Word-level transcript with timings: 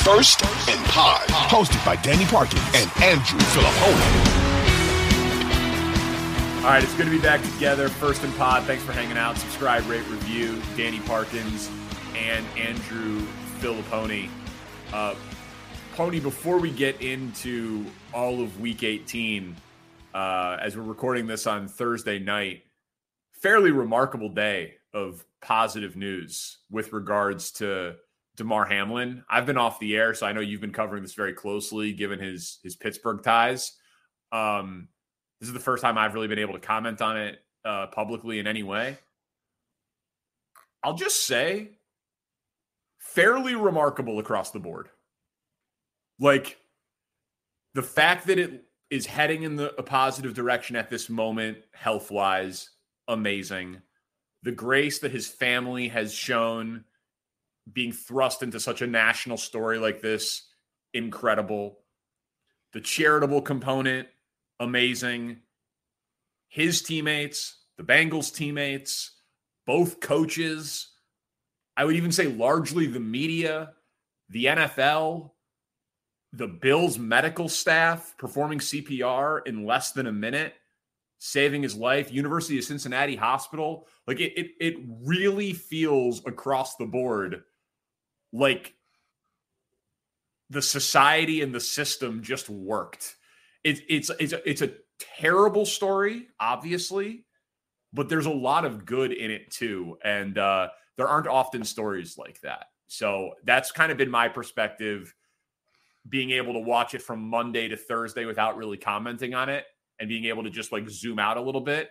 First 0.00 0.42
and 0.68 0.84
Pod, 0.86 1.28
hosted 1.28 1.84
by 1.84 1.94
Danny 1.96 2.24
Parkins 2.24 2.60
and 2.74 2.90
Andrew 3.02 3.38
Filippone. 3.38 4.42
All 6.56 6.70
right, 6.70 6.82
it's 6.82 6.94
good 6.94 7.04
to 7.04 7.10
be 7.10 7.20
back 7.20 7.40
together. 7.42 7.88
First 7.88 8.24
and 8.24 8.34
Pod, 8.36 8.64
thanks 8.64 8.82
for 8.82 8.90
hanging 8.92 9.16
out. 9.16 9.36
Subscribe, 9.36 9.86
rate, 9.88 10.04
review. 10.08 10.60
Danny 10.76 10.98
Parkins 11.00 11.70
and 12.16 12.44
Andrew 12.58 13.24
Filippone. 13.60 14.28
Uh, 14.92 15.14
Pony, 15.94 16.18
before 16.18 16.58
we 16.58 16.72
get 16.72 17.00
into 17.00 17.84
all 18.12 18.40
of 18.42 18.60
Week 18.60 18.82
18, 18.82 19.54
uh, 20.14 20.56
as 20.60 20.76
we're 20.76 20.82
recording 20.82 21.26
this 21.28 21.46
on 21.46 21.68
Thursday 21.68 22.18
night, 22.18 22.64
fairly 23.34 23.70
remarkable 23.70 24.30
day 24.30 24.74
of 24.92 25.24
positive 25.40 25.94
news 25.96 26.58
with 26.70 26.92
regards 26.92 27.52
to 27.52 27.94
Damar 28.36 28.64
Hamlin. 28.64 29.24
I've 29.28 29.46
been 29.46 29.58
off 29.58 29.78
the 29.78 29.96
air, 29.96 30.14
so 30.14 30.26
I 30.26 30.32
know 30.32 30.40
you've 30.40 30.60
been 30.60 30.72
covering 30.72 31.02
this 31.02 31.14
very 31.14 31.34
closely, 31.34 31.92
given 31.92 32.18
his 32.18 32.58
his 32.62 32.76
Pittsburgh 32.76 33.22
ties. 33.22 33.72
Um, 34.30 34.88
this 35.40 35.48
is 35.48 35.52
the 35.52 35.60
first 35.60 35.82
time 35.82 35.98
I've 35.98 36.14
really 36.14 36.28
been 36.28 36.38
able 36.38 36.54
to 36.54 36.60
comment 36.60 37.02
on 37.02 37.18
it 37.18 37.38
uh, 37.64 37.88
publicly 37.88 38.38
in 38.38 38.46
any 38.46 38.62
way. 38.62 38.96
I'll 40.82 40.94
just 40.94 41.26
say, 41.26 41.72
fairly 42.98 43.54
remarkable 43.54 44.18
across 44.18 44.50
the 44.50 44.58
board. 44.58 44.88
Like 46.18 46.58
the 47.74 47.82
fact 47.82 48.26
that 48.28 48.38
it 48.38 48.64
is 48.90 49.06
heading 49.06 49.42
in 49.42 49.56
the, 49.56 49.74
a 49.76 49.82
positive 49.82 50.34
direction 50.34 50.76
at 50.76 50.90
this 50.90 51.08
moment, 51.08 51.58
health 51.72 52.10
wise, 52.10 52.70
amazing. 53.08 53.82
The 54.42 54.52
grace 54.52 54.98
that 55.00 55.12
his 55.12 55.28
family 55.28 55.88
has 55.88 56.12
shown 56.12 56.84
being 57.70 57.92
thrust 57.92 58.42
into 58.42 58.60
such 58.60 58.82
a 58.82 58.86
national 58.86 59.36
story 59.36 59.78
like 59.78 60.00
this, 60.00 60.48
incredible. 60.94 61.78
The 62.72 62.80
charitable 62.80 63.42
component, 63.42 64.08
amazing. 64.58 65.38
His 66.48 66.82
teammates, 66.82 67.58
the 67.76 67.84
Bengals 67.84 68.34
teammates, 68.34 69.12
both 69.66 70.00
coaches, 70.00 70.88
I 71.76 71.84
would 71.84 71.96
even 71.96 72.12
say 72.12 72.26
largely 72.26 72.86
the 72.86 73.00
media, 73.00 73.72
the 74.28 74.46
NFL, 74.46 75.30
the 76.32 76.48
Bills 76.48 76.98
medical 76.98 77.48
staff 77.48 78.14
performing 78.18 78.58
CPR 78.58 79.46
in 79.46 79.66
less 79.66 79.92
than 79.92 80.06
a 80.06 80.12
minute, 80.12 80.54
saving 81.18 81.62
his 81.62 81.76
life, 81.76 82.12
University 82.12 82.58
of 82.58 82.64
Cincinnati 82.64 83.16
Hospital. 83.16 83.86
Like 84.06 84.20
it, 84.20 84.32
it, 84.38 84.50
it 84.60 84.76
really 85.04 85.52
feels 85.52 86.24
across 86.26 86.76
the 86.76 86.86
board 86.86 87.42
like 88.32 88.74
the 90.50 90.62
society 90.62 91.42
and 91.42 91.54
the 91.54 91.60
system 91.60 92.22
just 92.22 92.48
worked. 92.48 93.16
It, 93.64 93.80
it's 93.88 94.10
it's 94.18 94.32
a, 94.32 94.48
it's 94.48 94.62
a 94.62 94.72
terrible 95.18 95.64
story, 95.64 96.28
obviously, 96.40 97.24
but 97.92 98.08
there's 98.08 98.26
a 98.26 98.30
lot 98.30 98.64
of 98.64 98.84
good 98.84 99.12
in 99.12 99.30
it 99.30 99.50
too, 99.50 99.98
and 100.04 100.36
uh, 100.38 100.68
there 100.96 101.08
aren't 101.08 101.26
often 101.26 101.64
stories 101.64 102.18
like 102.18 102.40
that. 102.40 102.66
So 102.86 103.32
that's 103.44 103.70
kind 103.72 103.90
of 103.90 103.98
been 103.98 104.10
my 104.10 104.28
perspective, 104.28 105.14
being 106.08 106.32
able 106.32 106.52
to 106.54 106.58
watch 106.58 106.94
it 106.94 107.02
from 107.02 107.20
Monday 107.20 107.68
to 107.68 107.76
Thursday 107.76 108.24
without 108.24 108.56
really 108.56 108.76
commenting 108.76 109.34
on 109.34 109.48
it, 109.48 109.64
and 109.98 110.08
being 110.08 110.26
able 110.26 110.42
to 110.42 110.50
just 110.50 110.72
like 110.72 110.88
zoom 110.88 111.18
out 111.18 111.36
a 111.36 111.40
little 111.42 111.60
bit. 111.60 111.90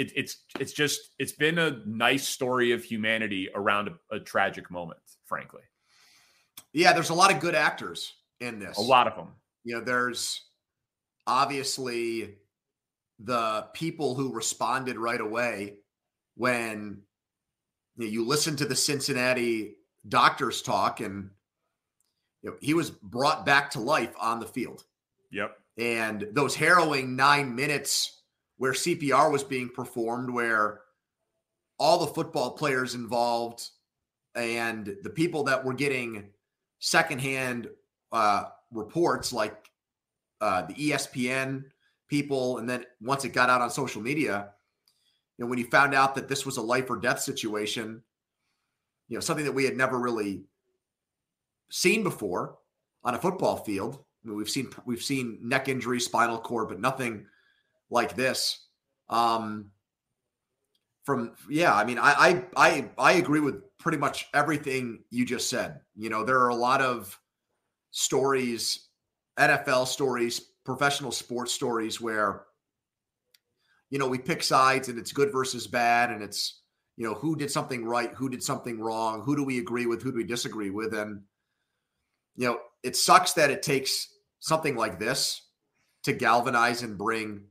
It, 0.00 0.12
it's 0.16 0.44
it's 0.58 0.72
just 0.72 1.10
it's 1.18 1.32
been 1.32 1.58
a 1.58 1.82
nice 1.84 2.26
story 2.26 2.72
of 2.72 2.82
humanity 2.82 3.50
around 3.54 3.88
a, 3.88 4.16
a 4.16 4.18
tragic 4.18 4.70
moment, 4.70 4.98
frankly. 5.26 5.60
Yeah, 6.72 6.94
there's 6.94 7.10
a 7.10 7.14
lot 7.14 7.30
of 7.30 7.38
good 7.38 7.54
actors 7.54 8.14
in 8.40 8.58
this. 8.58 8.78
A 8.78 8.80
lot 8.80 9.06
of 9.06 9.14
them. 9.14 9.34
You 9.62 9.74
know, 9.74 9.84
there's 9.84 10.42
obviously 11.26 12.36
the 13.18 13.66
people 13.74 14.14
who 14.14 14.32
responded 14.32 14.96
right 14.96 15.20
away 15.20 15.74
when 16.34 17.02
you, 17.98 18.06
know, 18.06 18.10
you 18.10 18.26
listen 18.26 18.56
to 18.56 18.64
the 18.64 18.76
Cincinnati 18.76 19.76
doctors 20.08 20.62
talk, 20.62 21.00
and 21.00 21.28
you 22.40 22.50
know, 22.50 22.56
he 22.62 22.72
was 22.72 22.88
brought 22.88 23.44
back 23.44 23.70
to 23.72 23.80
life 23.80 24.14
on 24.18 24.40
the 24.40 24.46
field. 24.46 24.84
Yep. 25.30 25.58
And 25.76 26.26
those 26.32 26.54
harrowing 26.54 27.16
nine 27.16 27.54
minutes 27.54 28.19
where 28.60 28.72
CPR 28.72 29.32
was 29.32 29.42
being 29.42 29.70
performed, 29.70 30.28
where 30.28 30.82
all 31.78 31.96
the 31.96 32.12
football 32.12 32.50
players 32.50 32.94
involved 32.94 33.66
and 34.34 34.98
the 35.02 35.08
people 35.08 35.44
that 35.44 35.64
were 35.64 35.72
getting 35.72 36.28
secondhand 36.78 37.70
uh, 38.12 38.44
reports, 38.70 39.32
like 39.32 39.70
uh, 40.42 40.60
the 40.60 40.74
ESPN 40.74 41.64
people, 42.06 42.58
and 42.58 42.68
then 42.68 42.84
once 43.00 43.24
it 43.24 43.30
got 43.30 43.48
out 43.48 43.62
on 43.62 43.70
social 43.70 44.02
media, 44.02 44.50
you 45.38 45.44
know, 45.46 45.48
when 45.48 45.58
you 45.58 45.64
found 45.64 45.94
out 45.94 46.14
that 46.14 46.28
this 46.28 46.44
was 46.44 46.58
a 46.58 46.62
life 46.62 46.90
or 46.90 46.98
death 46.98 47.20
situation, 47.20 48.02
you 49.08 49.16
know, 49.16 49.20
something 49.20 49.46
that 49.46 49.52
we 49.52 49.64
had 49.64 49.74
never 49.74 49.98
really 49.98 50.42
seen 51.70 52.02
before 52.02 52.58
on 53.04 53.14
a 53.14 53.18
football 53.18 53.56
field. 53.56 54.04
I 54.22 54.28
mean, 54.28 54.36
we've 54.36 54.50
seen 54.50 54.68
we've 54.84 55.02
seen 55.02 55.38
neck 55.40 55.70
injury, 55.70 55.98
spinal 55.98 56.36
cord, 56.36 56.68
but 56.68 56.78
nothing 56.78 57.24
like 57.90 58.14
this. 58.14 58.66
Um, 59.08 59.70
from 61.04 61.32
yeah, 61.48 61.74
I 61.74 61.84
mean, 61.84 61.98
I 61.98 62.12
I 62.12 62.44
I 62.56 62.90
I 62.98 63.12
agree 63.12 63.40
with 63.40 63.62
pretty 63.78 63.98
much 63.98 64.28
everything 64.34 65.02
you 65.10 65.26
just 65.26 65.50
said. 65.50 65.80
You 65.96 66.10
know, 66.10 66.24
there 66.24 66.40
are 66.40 66.48
a 66.48 66.54
lot 66.54 66.80
of 66.80 67.18
stories, 67.90 68.88
NFL 69.38 69.86
stories, 69.88 70.40
professional 70.64 71.10
sports 71.10 71.52
stories 71.52 72.00
where 72.00 72.44
you 73.90 73.98
know 73.98 74.08
we 74.08 74.18
pick 74.18 74.42
sides 74.42 74.88
and 74.88 74.98
it's 74.98 75.12
good 75.12 75.32
versus 75.32 75.66
bad, 75.66 76.10
and 76.10 76.22
it's 76.22 76.60
you 76.96 77.04
know 77.04 77.14
who 77.14 77.34
did 77.34 77.50
something 77.50 77.84
right, 77.84 78.12
who 78.14 78.28
did 78.28 78.42
something 78.42 78.78
wrong, 78.78 79.22
who 79.22 79.34
do 79.34 79.42
we 79.42 79.58
agree 79.58 79.86
with, 79.86 80.02
who 80.02 80.12
do 80.12 80.18
we 80.18 80.24
disagree 80.24 80.70
with, 80.70 80.94
and 80.94 81.22
you 82.36 82.46
know 82.46 82.60
it 82.82 82.96
sucks 82.96 83.32
that 83.32 83.50
it 83.50 83.62
takes 83.62 84.08
something 84.38 84.76
like 84.76 84.98
this 84.98 85.42
to 86.04 86.12
galvanize 86.12 86.82
and 86.82 86.96
bring 86.96 87.44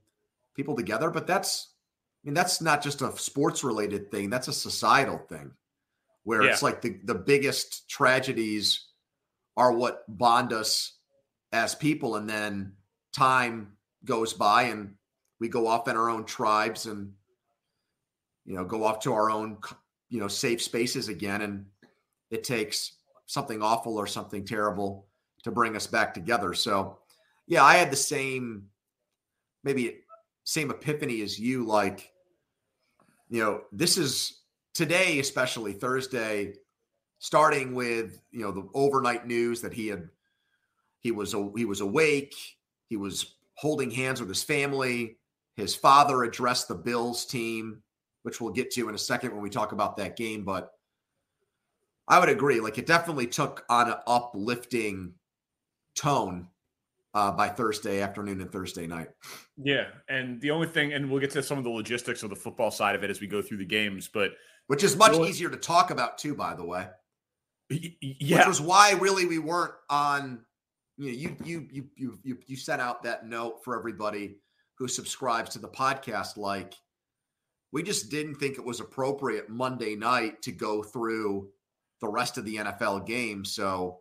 people 0.60 0.76
together 0.76 1.10
but 1.10 1.26
that's 1.26 1.70
i 2.22 2.28
mean 2.28 2.34
that's 2.34 2.60
not 2.62 2.84
just 2.84 3.02
a 3.02 3.16
sports 3.18 3.64
related 3.64 4.12
thing 4.12 4.30
that's 4.30 4.50
a 4.50 4.54
societal 4.54 5.18
thing 5.30 5.50
where 6.26 6.44
Yeah. 6.44 6.52
it's 6.52 6.62
like 6.62 6.82
the, 6.82 7.00
the 7.06 7.16
biggest 7.16 7.90
tragedies 7.90 8.88
are 9.56 9.72
what 9.72 10.04
bond 10.10 10.52
us 10.52 10.98
as 11.54 11.76
people 11.76 12.18
and 12.18 12.30
then 12.30 12.74
time 13.16 13.72
goes 14.04 14.34
by 14.34 14.64
and 14.64 14.96
we 15.40 15.48
go 15.48 15.66
off 15.66 15.88
in 15.88 15.96
our 15.96 16.10
own 16.10 16.26
tribes 16.26 16.88
and 16.88 17.14
you 18.46 18.54
know 18.54 18.66
go 18.66 18.84
off 18.84 19.00
to 19.00 19.14
our 19.14 19.32
own 19.32 19.58
you 20.10 20.20
know 20.20 20.28
safe 20.28 20.62
spaces 20.62 21.08
again 21.08 21.42
and 21.42 21.66
it 22.32 22.44
takes 22.44 22.98
something 23.28 23.62
awful 23.62 23.98
or 23.98 24.08
something 24.08 24.44
terrible 24.44 25.08
to 25.44 25.52
bring 25.52 25.78
us 25.78 25.88
back 25.88 26.14
together 26.14 26.54
so 26.54 26.98
yeah 27.48 27.64
i 27.64 27.76
had 27.76 27.90
the 27.92 27.96
same 27.96 28.68
maybe 29.64 30.02
same 30.44 30.72
epiphany 30.72 31.22
as 31.22 31.40
you 31.40 31.66
like 31.66 32.12
you 33.30 33.42
know 33.42 33.62
this 33.72 33.98
is 33.98 34.42
today 34.74 35.20
especially 35.20 35.74
thursday 35.74 36.54
starting 37.20 37.76
with 37.76 38.22
you 38.32 38.42
know 38.42 38.52
the 38.52 38.68
overnight 38.74 39.28
news 39.28 39.62
that 39.62 39.74
he 39.74 39.88
had 39.88 40.10
he 41.00 41.12
was 41.12 41.34
he 41.56 41.66
was 41.66 41.82
awake, 41.82 42.36
he 42.88 42.98
was 42.98 43.36
holding 43.56 43.92
hands 43.92 44.20
with 44.20 44.30
his 44.30 44.44
family. 44.44 45.18
His 45.56 45.76
father 45.76 46.24
addressed 46.24 46.68
the 46.68 46.76
Bills 46.76 47.26
team, 47.26 47.82
which 48.24 48.40
we'll 48.40 48.54
get 48.54 48.72
to 48.72 48.90
in 48.90 48.96
a 48.96 49.00
second 49.00 49.32
when 49.32 49.42
we 49.42 49.50
talk 49.50 49.72
about 49.72 49.98
that 49.98 50.16
game. 50.16 50.44
But 50.44 50.72
I 52.08 52.20
would 52.20 52.30
agree. 52.30 52.60
Like 52.60 52.78
it 52.78 52.86
definitely 52.86 53.28
took 53.28 53.66
on 53.70 53.90
an 53.90 53.98
uplifting 54.08 55.14
tone 55.96 56.48
uh, 57.14 57.32
by 57.32 57.48
Thursday 57.50 58.02
afternoon 58.02 58.42
and 58.42 58.52
Thursday 58.52 58.88
night. 58.88 59.10
Yeah, 59.58 59.88
and 60.08 60.40
the 60.42 60.52
only 60.52 60.68
thing, 60.68 60.94
and 60.94 61.10
we'll 61.10 61.20
get 61.20 61.32
to 61.32 61.44
some 61.44 61.58
of 61.58 61.64
the 61.64 61.70
logistics 61.70 62.24
of 62.24 62.30
the 62.30 62.36
football 62.36 62.72
side 62.72 62.96
of 62.96 63.04
it 63.04 63.10
as 63.10 63.20
we 63.20 63.28
go 63.28 63.42
through 63.42 63.58
the 63.58 63.66
games, 63.66 64.10
but 64.14 64.32
which 64.68 64.84
is 64.84 64.96
much 64.96 65.18
easier 65.18 65.50
to 65.50 65.58
talk 65.58 65.90
about 65.92 66.18
too, 66.18 66.36
by 66.36 66.54
the 66.54 66.66
way. 66.66 66.88
Yeah, 67.70 68.40
which 68.40 68.48
was 68.48 68.62
why 68.62 68.92
really 68.94 69.26
we 69.26 69.40
weren't 69.40 69.74
on. 69.90 70.46
You 70.98 71.12
know, 71.12 71.18
you 71.18 71.38
you 71.44 71.68
you 71.72 71.90
you 71.96 72.20
you 72.24 72.38
you 72.46 72.56
sent 72.56 72.82
out 72.82 73.04
that 73.04 73.28
note 73.28 73.64
for 73.64 73.78
everybody 73.78 74.38
who 74.76 74.88
subscribes 74.88 75.52
to 75.52 75.60
the 75.60 75.68
podcast. 75.68 76.38
Like, 76.38 76.74
we 77.72 77.84
just 77.84 78.10
didn't 78.10 78.36
think 78.36 78.58
it 78.58 78.66
was 78.66 78.80
appropriate 78.80 79.50
Monday 79.50 79.96
night 79.96 80.42
to 80.44 80.52
go 80.52 80.84
through 80.84 81.50
the 82.02 82.08
rest 82.08 82.38
of 82.38 82.46
the 82.46 82.56
NFL 82.56 83.06
game, 83.06 83.44
so 83.44 84.00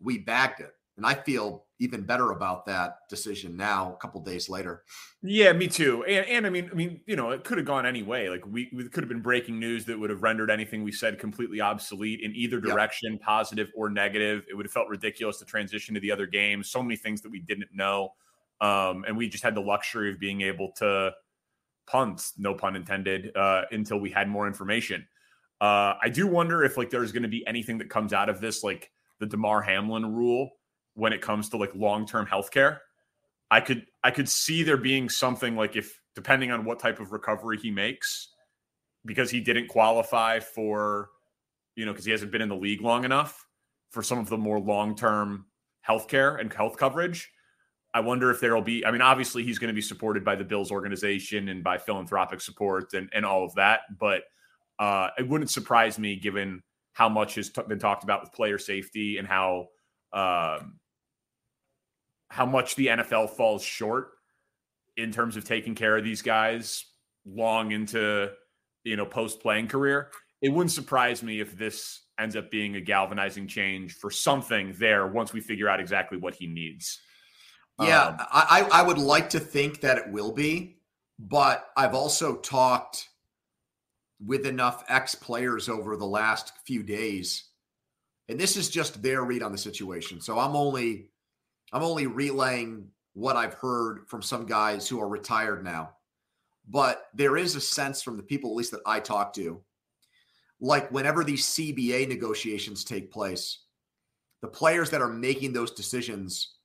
we 0.00 0.18
bagged 0.18 0.60
it, 0.60 0.72
and 0.96 1.06
I 1.06 1.14
feel 1.14 1.66
even 1.78 2.02
better 2.02 2.30
about 2.30 2.64
that 2.66 3.00
decision 3.10 3.56
now 3.56 3.92
a 3.92 3.96
couple 3.96 4.20
days 4.22 4.48
later. 4.48 4.82
Yeah, 5.22 5.52
me 5.52 5.68
too. 5.68 6.04
And, 6.04 6.26
and 6.26 6.46
I 6.46 6.50
mean, 6.50 6.70
I 6.72 6.74
mean, 6.74 7.00
you 7.06 7.16
know, 7.16 7.30
it 7.30 7.44
could 7.44 7.58
have 7.58 7.66
gone 7.66 7.84
any 7.84 8.02
way. 8.02 8.30
Like 8.30 8.46
we, 8.46 8.70
we 8.72 8.88
could 8.88 9.02
have 9.02 9.08
been 9.08 9.20
breaking 9.20 9.60
news 9.60 9.84
that 9.86 9.98
would 9.98 10.08
have 10.08 10.22
rendered 10.22 10.50
anything 10.50 10.82
we 10.82 10.92
said 10.92 11.18
completely 11.18 11.60
obsolete 11.60 12.20
in 12.22 12.34
either 12.34 12.60
direction, 12.60 13.12
yep. 13.12 13.22
positive 13.22 13.68
or 13.76 13.90
negative. 13.90 14.44
It 14.50 14.54
would 14.54 14.64
have 14.64 14.72
felt 14.72 14.88
ridiculous 14.88 15.38
to 15.38 15.44
transition 15.44 15.94
to 15.94 16.00
the 16.00 16.10
other 16.10 16.26
game. 16.26 16.62
So 16.62 16.82
many 16.82 16.96
things 16.96 17.20
that 17.22 17.30
we 17.30 17.40
didn't 17.40 17.68
know, 17.74 18.14
um, 18.62 19.04
and 19.06 19.16
we 19.16 19.28
just 19.28 19.44
had 19.44 19.54
the 19.54 19.60
luxury 19.60 20.10
of 20.10 20.18
being 20.18 20.40
able 20.40 20.72
to 20.76 21.12
punt, 21.86 22.30
no 22.38 22.54
pun 22.54 22.74
intended, 22.74 23.36
uh, 23.36 23.62
until 23.70 24.00
we 24.00 24.10
had 24.10 24.28
more 24.28 24.46
information. 24.46 25.06
Uh, 25.60 25.94
I 26.02 26.08
do 26.08 26.26
wonder 26.26 26.64
if 26.64 26.78
like 26.78 26.88
there's 26.88 27.12
going 27.12 27.22
to 27.22 27.28
be 27.28 27.46
anything 27.46 27.76
that 27.78 27.90
comes 27.90 28.14
out 28.14 28.30
of 28.30 28.40
this, 28.40 28.64
like 28.64 28.90
the 29.20 29.26
Damar 29.26 29.60
Hamlin 29.60 30.14
rule 30.14 30.50
when 30.96 31.12
it 31.12 31.20
comes 31.22 31.48
to 31.50 31.56
like 31.56 31.74
long-term 31.74 32.26
healthcare. 32.26 32.78
I 33.50 33.60
could 33.60 33.86
I 34.02 34.10
could 34.10 34.28
see 34.28 34.64
there 34.64 34.76
being 34.76 35.08
something 35.08 35.54
like 35.54 35.76
if 35.76 36.00
depending 36.16 36.50
on 36.50 36.64
what 36.64 36.80
type 36.80 36.98
of 36.98 37.12
recovery 37.12 37.58
he 37.58 37.70
makes, 37.70 38.28
because 39.04 39.30
he 39.30 39.40
didn't 39.40 39.68
qualify 39.68 40.40
for, 40.40 41.10
you 41.76 41.84
know, 41.84 41.92
because 41.92 42.06
he 42.06 42.10
hasn't 42.10 42.32
been 42.32 42.42
in 42.42 42.48
the 42.48 42.56
league 42.56 42.80
long 42.80 43.04
enough 43.04 43.46
for 43.90 44.02
some 44.02 44.18
of 44.18 44.28
the 44.28 44.36
more 44.36 44.58
long-term 44.58 45.44
healthcare 45.86 46.40
and 46.40 46.52
health 46.52 46.76
coverage. 46.76 47.30
I 47.94 48.00
wonder 48.00 48.30
if 48.30 48.40
there'll 48.40 48.62
be, 48.62 48.84
I 48.84 48.90
mean, 48.90 49.00
obviously 49.00 49.44
he's 49.44 49.58
going 49.58 49.68
to 49.68 49.74
be 49.74 49.80
supported 49.80 50.24
by 50.24 50.34
the 50.34 50.44
Bills 50.44 50.70
organization 50.72 51.48
and 51.48 51.62
by 51.62 51.78
philanthropic 51.78 52.40
support 52.40 52.92
and, 52.94 53.08
and 53.14 53.24
all 53.24 53.44
of 53.44 53.54
that. 53.54 53.80
But 53.98 54.22
uh, 54.78 55.10
it 55.18 55.28
wouldn't 55.28 55.50
surprise 55.50 55.98
me 55.98 56.16
given 56.16 56.62
how 56.92 57.08
much 57.08 57.36
has 57.36 57.50
t- 57.50 57.62
been 57.68 57.78
talked 57.78 58.04
about 58.04 58.22
with 58.22 58.32
player 58.32 58.58
safety 58.58 59.18
and 59.18 59.28
how 59.28 59.68
um, 60.12 60.78
how 62.28 62.46
much 62.46 62.74
the 62.76 62.88
NFL 62.88 63.30
falls 63.30 63.62
short 63.62 64.10
in 64.96 65.12
terms 65.12 65.36
of 65.36 65.44
taking 65.44 65.74
care 65.74 65.96
of 65.96 66.04
these 66.04 66.22
guys 66.22 66.84
long 67.24 67.72
into 67.72 68.30
you 68.84 68.96
know 68.96 69.06
post 69.06 69.40
playing 69.40 69.68
career. 69.68 70.10
It 70.42 70.50
wouldn't 70.50 70.72
surprise 70.72 71.22
me 71.22 71.40
if 71.40 71.56
this 71.56 72.02
ends 72.18 72.36
up 72.36 72.50
being 72.50 72.76
a 72.76 72.80
galvanizing 72.80 73.46
change 73.46 73.94
for 73.94 74.10
something 74.10 74.74
there 74.78 75.06
once 75.06 75.32
we 75.32 75.40
figure 75.40 75.68
out 75.68 75.80
exactly 75.80 76.18
what 76.18 76.34
he 76.34 76.46
needs. 76.46 77.00
Yeah, 77.80 78.06
um, 78.06 78.16
I, 78.32 78.68
I 78.72 78.82
would 78.82 78.98
like 78.98 79.30
to 79.30 79.40
think 79.40 79.80
that 79.82 79.98
it 79.98 80.10
will 80.10 80.32
be, 80.32 80.78
but 81.18 81.66
I've 81.76 81.94
also 81.94 82.36
talked 82.36 83.08
with 84.24 84.46
enough 84.46 84.82
ex 84.88 85.14
players 85.14 85.68
over 85.68 85.96
the 85.96 86.06
last 86.06 86.52
few 86.66 86.82
days, 86.82 87.50
and 88.28 88.40
this 88.40 88.56
is 88.56 88.70
just 88.70 89.02
their 89.02 89.22
read 89.22 89.42
on 89.42 89.52
the 89.52 89.58
situation. 89.58 90.22
So 90.22 90.38
I'm 90.38 90.56
only 90.56 91.10
I'm 91.72 91.82
only 91.82 92.06
relaying 92.06 92.88
what 93.14 93.36
I've 93.36 93.54
heard 93.54 94.06
from 94.08 94.22
some 94.22 94.46
guys 94.46 94.88
who 94.88 95.00
are 95.00 95.08
retired 95.08 95.64
now. 95.64 95.90
But 96.68 97.06
there 97.14 97.36
is 97.36 97.54
a 97.54 97.60
sense 97.60 98.02
from 98.02 98.16
the 98.16 98.22
people, 98.22 98.50
at 98.50 98.56
least 98.56 98.72
that 98.72 98.80
I 98.84 99.00
talk 99.00 99.32
to, 99.34 99.62
like 100.60 100.90
whenever 100.90 101.22
these 101.22 101.46
CBA 101.46 102.08
negotiations 102.08 102.84
take 102.84 103.12
place, 103.12 103.60
the 104.42 104.48
players 104.48 104.90
that 104.90 105.02
are 105.02 105.08
making 105.08 105.52
those 105.52 105.70
decisions 105.70 106.56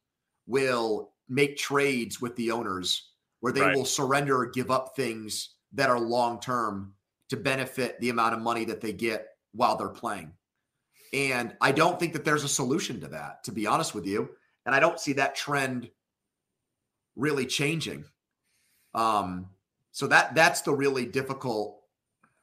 will 0.48 1.12
make 1.30 1.58
trades 1.58 2.20
with 2.20 2.36
the 2.36 2.52
owners 2.52 3.10
where 3.40 3.54
they 3.54 3.62
right. 3.62 3.76
will 3.76 3.86
surrender 3.86 4.40
or 4.40 4.48
give 4.48 4.72
up 4.72 4.96
things 4.96 5.56
that 5.74 5.90
are 5.90 6.00
long 6.00 6.40
term 6.40 6.94
to 7.30 7.38
benefit 7.38 8.00
the 8.00 8.10
amount 8.10 8.34
of 8.34 8.42
money 8.42 8.66
that 8.66 8.82
they 8.82 8.94
get 8.94 9.28
while 9.54 9.78
they're 9.78 9.90
playing. 9.90 10.32
And 11.14 11.56
I 11.62 11.72
don't 11.72 12.00
think 12.00 12.14
that 12.14 12.26
there's 12.26 12.44
a 12.44 12.50
solution 12.50 13.00
to 13.02 13.08
that, 13.10 13.44
to 13.46 13.52
be 13.52 13.68
honest 13.68 13.94
with 13.96 14.06
you. 14.06 14.30
And 14.66 14.76
I 14.76 14.80
don't 14.80 15.00
see 15.00 15.14
that 15.14 15.36
trend 15.36 15.90
really 17.16 17.46
changing. 17.46 18.06
Um, 18.94 19.48
so 19.92 20.08
that 20.08 20.36
that's 20.36 20.62
the 20.62 20.74
really 20.74 21.06
difficult 21.06 21.82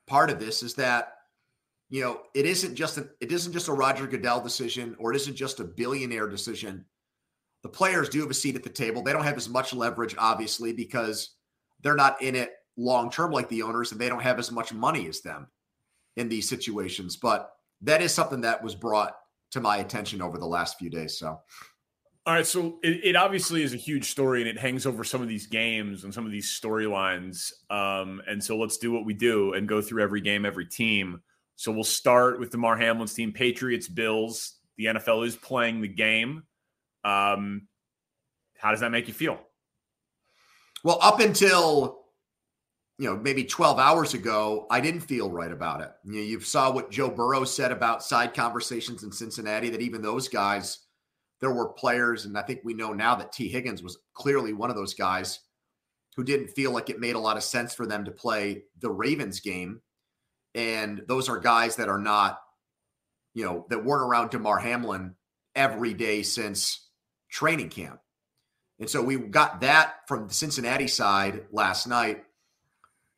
part 0.06 0.30
of 0.30 0.40
this 0.40 0.62
is 0.62 0.74
that 0.74 1.14
you 1.90 2.02
know 2.02 2.22
it 2.34 2.46
isn't 2.46 2.74
just 2.74 2.98
an 2.98 3.08
it 3.20 3.32
isn't 3.32 3.52
just 3.52 3.68
a 3.68 3.72
Roger 3.72 4.06
Goodell 4.06 4.40
decision 4.40 4.96
or 4.98 5.12
it 5.12 5.16
isn't 5.16 5.36
just 5.36 5.60
a 5.60 5.64
billionaire 5.64 6.28
decision. 6.28 6.84
The 7.62 7.68
players 7.68 8.08
do 8.08 8.20
have 8.20 8.30
a 8.30 8.34
seat 8.34 8.56
at 8.56 8.62
the 8.62 8.70
table. 8.70 9.02
They 9.02 9.12
don't 9.12 9.24
have 9.24 9.36
as 9.36 9.48
much 9.48 9.72
leverage, 9.72 10.14
obviously, 10.16 10.72
because 10.72 11.30
they're 11.82 11.96
not 11.96 12.20
in 12.22 12.34
it 12.34 12.52
long 12.76 13.10
term 13.10 13.32
like 13.32 13.48
the 13.48 13.62
owners, 13.62 13.92
and 13.92 14.00
they 14.00 14.08
don't 14.08 14.22
have 14.22 14.38
as 14.38 14.52
much 14.52 14.72
money 14.72 15.08
as 15.08 15.20
them 15.20 15.48
in 16.16 16.28
these 16.28 16.48
situations. 16.48 17.16
But 17.16 17.52
that 17.82 18.02
is 18.02 18.14
something 18.14 18.40
that 18.42 18.62
was 18.62 18.74
brought 18.74 19.16
to 19.50 19.60
my 19.60 19.78
attention 19.78 20.20
over 20.22 20.38
the 20.38 20.46
last 20.46 20.78
few 20.78 20.90
days. 20.90 21.18
So 21.18 21.40
all 22.28 22.34
right, 22.34 22.46
so 22.46 22.78
it, 22.82 23.00
it, 23.04 23.16
obviously 23.16 23.62
is 23.62 23.72
a 23.72 23.78
huge 23.78 24.10
story, 24.10 24.42
and 24.42 24.50
it 24.50 24.58
hangs 24.58 24.84
over 24.84 25.02
some 25.02 25.22
of 25.22 25.28
these 25.28 25.46
games 25.46 26.04
and 26.04 26.12
some 26.12 26.26
of 26.26 26.30
these 26.30 26.46
storylines. 26.46 27.50
Um, 27.70 28.20
and 28.28 28.44
so 28.44 28.58
let's 28.58 28.76
do 28.76 28.92
what 28.92 29.06
we 29.06 29.14
do 29.14 29.54
and 29.54 29.66
go 29.66 29.80
through 29.80 30.02
every 30.02 30.20
game, 30.20 30.44
every 30.44 30.66
team. 30.66 31.22
So 31.56 31.72
we'll 31.72 31.84
start 31.84 32.38
with 32.38 32.50
Damar 32.50 32.76
Hamlin's 32.76 33.14
team, 33.14 33.32
Patriots, 33.32 33.88
Bills. 33.88 34.56
The 34.76 34.84
NFL 34.84 35.26
is 35.26 35.36
playing 35.36 35.80
the 35.80 35.88
game. 35.88 36.42
Um, 37.02 37.66
how 38.58 38.72
does 38.72 38.80
that 38.80 38.90
make 38.90 39.08
you 39.08 39.14
feel? 39.14 39.40
Well, 40.84 40.98
up 41.00 41.20
until 41.20 42.04
you 42.98 43.08
know 43.08 43.16
maybe 43.16 43.44
12 43.44 43.78
hours 43.78 44.12
ago, 44.12 44.66
I 44.70 44.82
didn't 44.82 45.00
feel 45.00 45.30
right 45.30 45.50
about 45.50 45.80
it. 45.80 45.92
You, 46.04 46.12
know, 46.12 46.26
you 46.26 46.40
saw 46.40 46.70
what 46.70 46.90
Joe 46.90 47.08
Burrow 47.08 47.44
said 47.44 47.72
about 47.72 48.04
side 48.04 48.34
conversations 48.34 49.02
in 49.02 49.12
Cincinnati. 49.12 49.70
That 49.70 49.80
even 49.80 50.02
those 50.02 50.28
guys 50.28 50.80
there 51.40 51.52
were 51.52 51.72
players, 51.72 52.24
and 52.24 52.36
I 52.36 52.42
think 52.42 52.60
we 52.64 52.74
know 52.74 52.92
now 52.92 53.14
that 53.16 53.32
Tee 53.32 53.48
Higgins 53.48 53.82
was 53.82 53.98
clearly 54.14 54.52
one 54.52 54.70
of 54.70 54.76
those 54.76 54.94
guys 54.94 55.40
who 56.16 56.24
didn't 56.24 56.48
feel 56.48 56.72
like 56.72 56.90
it 56.90 56.98
made 56.98 57.14
a 57.14 57.20
lot 57.20 57.36
of 57.36 57.44
sense 57.44 57.72
for 57.74 57.86
them 57.86 58.04
to 58.04 58.10
play 58.10 58.64
the 58.80 58.90
Ravens 58.90 59.38
game. 59.38 59.80
And 60.54 61.02
those 61.06 61.28
are 61.28 61.38
guys 61.38 61.76
that 61.76 61.88
are 61.88 61.98
not, 61.98 62.40
you 63.34 63.44
know, 63.44 63.66
that 63.70 63.84
weren't 63.84 64.02
around 64.02 64.30
Damar 64.30 64.58
Hamlin 64.58 65.14
every 65.54 65.94
day 65.94 66.22
since 66.22 66.88
training 67.30 67.68
camp. 67.68 68.00
And 68.80 68.90
so 68.90 69.00
we 69.00 69.16
got 69.16 69.60
that 69.60 70.08
from 70.08 70.26
the 70.26 70.34
Cincinnati 70.34 70.88
side 70.88 71.46
last 71.52 71.86
night. 71.86 72.24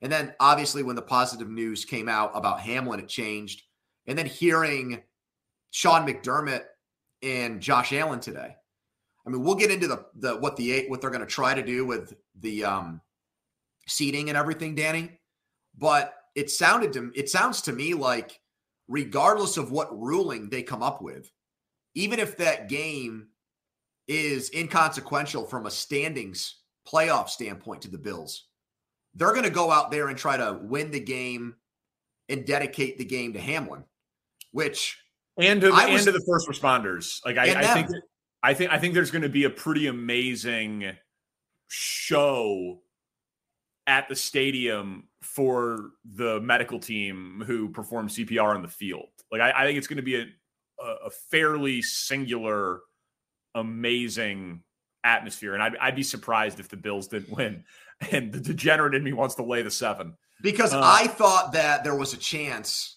And 0.03 0.13
then 0.13 0.35
obviously 0.39 0.83
when 0.83 0.97
the 0.97 1.03
positive 1.03 1.49
news 1.49 1.87
came 1.87 2.09
out 2.09 2.33
about 2.35 2.61
Hamlin, 2.61 3.01
it 3.01 3.09
changed. 3.09 3.63
And 4.07 4.19
then 4.19 4.27
hearing 4.27 5.03
Sean 5.71 6.07
McDermott 6.07 6.65
and 7.23 7.61
Josh 7.61 7.93
Allen 7.93 8.21
today. 8.21 8.57
I 9.27 9.31
mean, 9.31 9.43
we'll 9.43 9.55
get 9.55 9.71
into 9.71 9.87
the 9.87 10.07
the 10.17 10.37
what 10.37 10.57
the 10.57 10.73
eight 10.73 10.91
what 10.91 11.01
they're 11.01 11.11
going 11.11 11.21
to 11.21 11.27
try 11.27 11.55
to 11.55 11.63
do 11.63 11.85
with 11.85 12.15
the 12.41 12.65
um, 12.65 13.01
seating 13.87 14.29
and 14.29 14.39
everything, 14.39 14.75
Danny. 14.75 15.19
But 15.77 16.15
it 16.35 16.51
sounded 16.51 16.93
to 16.95 17.13
it 17.15 17.29
sounds 17.29 17.63
to 17.63 17.73
me 17.73 17.95
like 17.95 18.41
regardless 18.89 19.57
of 19.57 19.71
what 19.71 19.97
ruling 19.99 20.49
they 20.49 20.63
come 20.63 20.83
up 20.83 21.01
with, 21.03 21.31
even 21.95 22.19
if 22.19 22.37
that 22.37 22.69
game 22.69 23.29
is 24.09 24.51
inconsequential 24.53 25.45
from 25.45 25.67
a 25.67 25.71
standings 25.71 26.57
playoff 26.87 27.29
standpoint 27.29 27.83
to 27.83 27.91
the 27.91 27.99
Bills, 27.99 28.47
they're 29.15 29.33
going 29.33 29.45
to 29.45 29.51
go 29.51 29.71
out 29.71 29.91
there 29.91 30.09
and 30.09 30.19
try 30.19 30.37
to 30.37 30.59
win 30.63 30.91
the 30.91 31.01
game 31.01 31.55
and 32.29 32.47
dedicate 32.47 32.99
the 32.99 33.05
game 33.05 33.33
to 33.33 33.41
Hamlin, 33.41 33.85
which 34.53 34.99
and 35.41 35.61
to 35.61 35.69
the, 35.69 35.73
was, 35.73 35.85
and 35.89 36.05
to 36.05 36.13
the 36.13 36.25
first 36.27 36.49
responders. 36.49 37.25
Like 37.25 37.37
I, 37.37 37.61
I 37.61 37.75
think 37.75 37.89
I 38.43 38.55
think 38.55 38.73
I 38.73 38.79
think 38.79 38.95
there's 38.95 39.11
going 39.11 39.23
to 39.23 39.29
be 39.29 39.45
a 39.45 39.51
pretty 39.51 39.87
amazing 39.87 40.93
show 41.69 42.81
at 43.87 44.09
the 44.09 44.17
stadium 44.17 45.09
for 45.23 45.91
the 46.05 46.41
medical 46.41 46.79
team 46.79 47.43
who 47.47 47.69
perform 47.71 48.09
CPR 48.09 48.55
on 48.55 48.63
the 48.63 48.69
field. 48.69 49.09
Like 49.31 49.41
I, 49.41 49.53
I 49.63 49.65
think 49.65 49.79
it's 49.79 49.87
going 49.87 49.97
to 49.99 50.03
be 50.03 50.17
a, 50.17 50.27
a 51.07 51.11
fairly 51.31 51.83
singular, 51.83 52.81
amazing 53.55 54.63
atmosphere, 55.05 55.55
and 55.55 55.63
I'd, 55.63 55.77
I'd 55.77 55.97
be 55.97 56.03
surprised 56.03 56.61
if 56.61 56.69
the 56.69 56.77
Bills 56.77 57.09
didn't 57.09 57.37
win. 57.37 57.65
And 58.11 58.33
the 58.33 58.41
degenerate 58.41 58.95
in 58.95 59.05
me 59.05 59.13
wants 59.13 59.35
to 59.35 59.43
lay 59.43 59.61
the 59.61 59.71
seven 59.71 60.17
because 60.41 60.73
uh, 60.73 60.81
I 60.83 61.07
thought 61.07 61.53
that 61.53 61.85
there 61.85 61.95
was 61.95 62.15
a 62.15 62.17
chance 62.17 62.97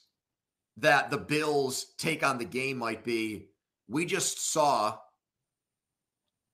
that 0.77 1.11
the 1.11 1.17
Bills' 1.17 1.93
take 1.97 2.23
on 2.23 2.37
the 2.37 2.45
game 2.45 2.77
might 2.77 3.03
be. 3.03 3.49
We 3.87 4.05
just 4.05 4.51
saw, 4.51 4.97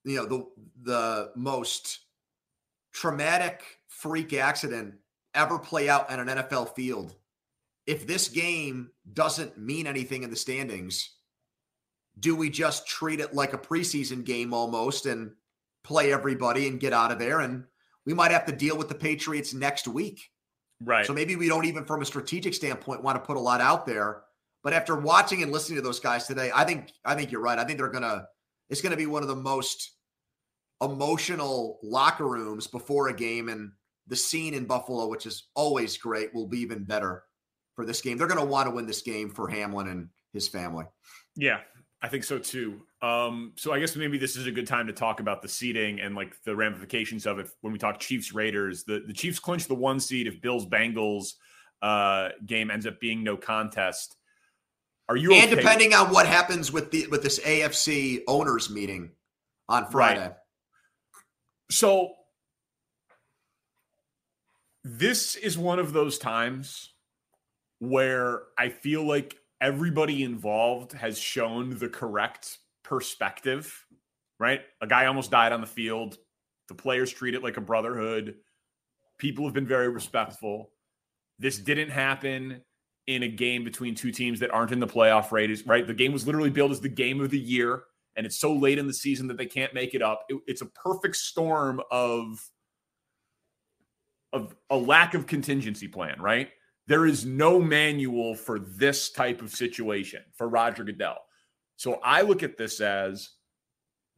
you 0.04 0.16
know, 0.16 0.26
the 0.26 0.46
the 0.82 1.32
most 1.36 2.00
traumatic 2.92 3.62
freak 3.88 4.32
accident 4.32 4.94
ever 5.34 5.58
play 5.58 5.88
out 5.88 6.10
on 6.10 6.20
an 6.20 6.38
NFL 6.38 6.74
field, 6.74 7.14
if 7.86 8.06
this 8.06 8.28
game 8.28 8.90
doesn't 9.12 9.58
mean 9.58 9.86
anything 9.86 10.22
in 10.22 10.30
the 10.30 10.36
standings, 10.36 11.16
do 12.18 12.34
we 12.34 12.50
just 12.50 12.86
treat 12.86 13.20
it 13.20 13.34
like 13.34 13.52
a 13.52 13.58
preseason 13.58 14.24
game 14.24 14.52
almost 14.52 15.06
and 15.06 15.32
play 15.84 16.12
everybody 16.12 16.68
and 16.68 16.80
get 16.80 16.92
out 16.92 17.12
of 17.12 17.18
there? 17.18 17.40
And 17.40 17.64
we 18.04 18.14
might 18.14 18.32
have 18.32 18.46
to 18.46 18.52
deal 18.52 18.76
with 18.76 18.88
the 18.88 18.94
Patriots 18.94 19.54
next 19.54 19.88
week. 19.88 20.30
Right. 20.82 21.06
So 21.06 21.12
maybe 21.12 21.36
we 21.36 21.48
don't 21.48 21.66
even, 21.66 21.84
from 21.84 22.02
a 22.02 22.06
strategic 22.06 22.54
standpoint, 22.54 23.02
want 23.02 23.16
to 23.16 23.26
put 23.26 23.36
a 23.36 23.40
lot 23.40 23.60
out 23.60 23.86
there. 23.86 24.22
But 24.62 24.72
after 24.72 24.96
watching 24.96 25.42
and 25.42 25.52
listening 25.52 25.76
to 25.76 25.82
those 25.82 26.00
guys 26.00 26.26
today, 26.26 26.50
I 26.54 26.64
think 26.64 26.92
I 27.04 27.14
think 27.14 27.32
you're 27.32 27.40
right. 27.40 27.58
I 27.58 27.64
think 27.64 27.78
they're 27.78 27.88
gonna. 27.88 28.26
It's 28.68 28.82
gonna 28.82 28.96
be 28.96 29.06
one 29.06 29.22
of 29.22 29.28
the 29.28 29.36
most 29.36 29.92
emotional 30.82 31.78
locker 31.82 32.26
rooms 32.26 32.66
before 32.66 33.08
a 33.08 33.14
game, 33.14 33.48
and 33.48 33.72
the 34.06 34.16
scene 34.16 34.54
in 34.54 34.66
Buffalo, 34.66 35.08
which 35.08 35.26
is 35.26 35.48
always 35.54 35.96
great, 35.96 36.34
will 36.34 36.46
be 36.46 36.58
even 36.60 36.84
better 36.84 37.24
for 37.76 37.86
this 37.86 38.00
game. 38.00 38.18
They're 38.18 38.26
going 38.26 38.40
to 38.40 38.46
want 38.46 38.68
to 38.68 38.74
win 38.74 38.86
this 38.86 39.02
game 39.02 39.30
for 39.30 39.48
Hamlin 39.48 39.88
and 39.88 40.08
his 40.32 40.48
family. 40.48 40.84
Yeah, 41.36 41.60
I 42.02 42.08
think 42.08 42.24
so 42.24 42.38
too. 42.38 42.82
Um, 43.02 43.52
so 43.56 43.72
I 43.72 43.80
guess 43.80 43.96
maybe 43.96 44.18
this 44.18 44.36
is 44.36 44.46
a 44.46 44.52
good 44.52 44.66
time 44.66 44.86
to 44.86 44.92
talk 44.92 45.20
about 45.20 45.40
the 45.40 45.48
seeding 45.48 46.00
and 46.00 46.14
like 46.14 46.40
the 46.42 46.54
ramifications 46.54 47.26
of 47.26 47.38
it 47.38 47.48
when 47.62 47.72
we 47.72 47.78
talk 47.78 47.98
Chiefs 47.98 48.34
Raiders. 48.34 48.84
The 48.84 49.02
the 49.06 49.12
Chiefs 49.12 49.38
clinch 49.38 49.66
the 49.66 49.74
one 49.74 50.00
seed 50.00 50.26
if 50.26 50.40
Bills 50.40 50.66
Bengals 50.66 51.34
uh, 51.80 52.28
game 52.44 52.70
ends 52.70 52.86
up 52.86 53.00
being 53.00 53.24
no 53.24 53.36
contest. 53.36 54.16
Are 55.08 55.16
you 55.16 55.32
and 55.32 55.50
okay? 55.50 55.60
depending 55.60 55.94
on 55.94 56.12
what 56.12 56.26
happens 56.26 56.70
with 56.70 56.90
the 56.90 57.06
with 57.06 57.22
this 57.22 57.40
AFC 57.40 58.20
owners 58.28 58.68
meeting 58.68 59.12
on 59.68 59.86
Friday. 59.86 60.20
Right. 60.20 60.34
So 61.70 62.12
this 64.84 65.36
is 65.36 65.56
one 65.56 65.78
of 65.78 65.92
those 65.92 66.18
times 66.18 66.92
where 67.78 68.42
I 68.58 68.68
feel 68.68 69.06
like 69.06 69.36
everybody 69.60 70.22
involved 70.22 70.92
has 70.92 71.18
shown 71.18 71.78
the 71.78 71.88
correct 71.88 72.58
perspective, 72.90 73.86
right? 74.40 74.62
A 74.82 74.86
guy 74.86 75.06
almost 75.06 75.30
died 75.30 75.52
on 75.52 75.60
the 75.60 75.66
field. 75.66 76.18
The 76.68 76.74
players 76.74 77.12
treat 77.12 77.34
it 77.34 77.42
like 77.42 77.56
a 77.56 77.60
brotherhood. 77.60 78.34
People 79.16 79.44
have 79.44 79.54
been 79.54 79.66
very 79.66 79.88
respectful. 79.88 80.72
This 81.38 81.56
didn't 81.56 81.90
happen 81.90 82.62
in 83.06 83.22
a 83.22 83.28
game 83.28 83.62
between 83.62 83.94
two 83.94 84.10
teams 84.10 84.40
that 84.40 84.50
aren't 84.50 84.72
in 84.72 84.80
the 84.80 84.88
playoff 84.88 85.30
race, 85.30 85.64
right? 85.66 85.86
The 85.86 85.94
game 85.94 86.12
was 86.12 86.26
literally 86.26 86.50
billed 86.50 86.72
as 86.72 86.80
the 86.80 86.88
game 86.88 87.20
of 87.20 87.30
the 87.30 87.38
year, 87.38 87.84
and 88.16 88.26
it's 88.26 88.40
so 88.40 88.52
late 88.52 88.78
in 88.78 88.88
the 88.88 88.92
season 88.92 89.28
that 89.28 89.38
they 89.38 89.46
can't 89.46 89.72
make 89.72 89.94
it 89.94 90.02
up. 90.02 90.24
It, 90.28 90.40
it's 90.48 90.62
a 90.62 90.66
perfect 90.66 91.16
storm 91.16 91.80
of 91.90 92.44
of 94.32 94.54
a 94.68 94.76
lack 94.76 95.14
of 95.14 95.28
contingency 95.28 95.86
plan, 95.86 96.20
right? 96.20 96.50
There 96.88 97.06
is 97.06 97.24
no 97.24 97.60
manual 97.60 98.34
for 98.34 98.58
this 98.58 99.10
type 99.10 99.42
of 99.42 99.50
situation 99.50 100.22
for 100.34 100.48
Roger 100.48 100.82
Goodell. 100.82 101.18
So 101.80 101.98
I 102.04 102.20
look 102.20 102.42
at 102.42 102.58
this 102.58 102.78
as 102.82 103.30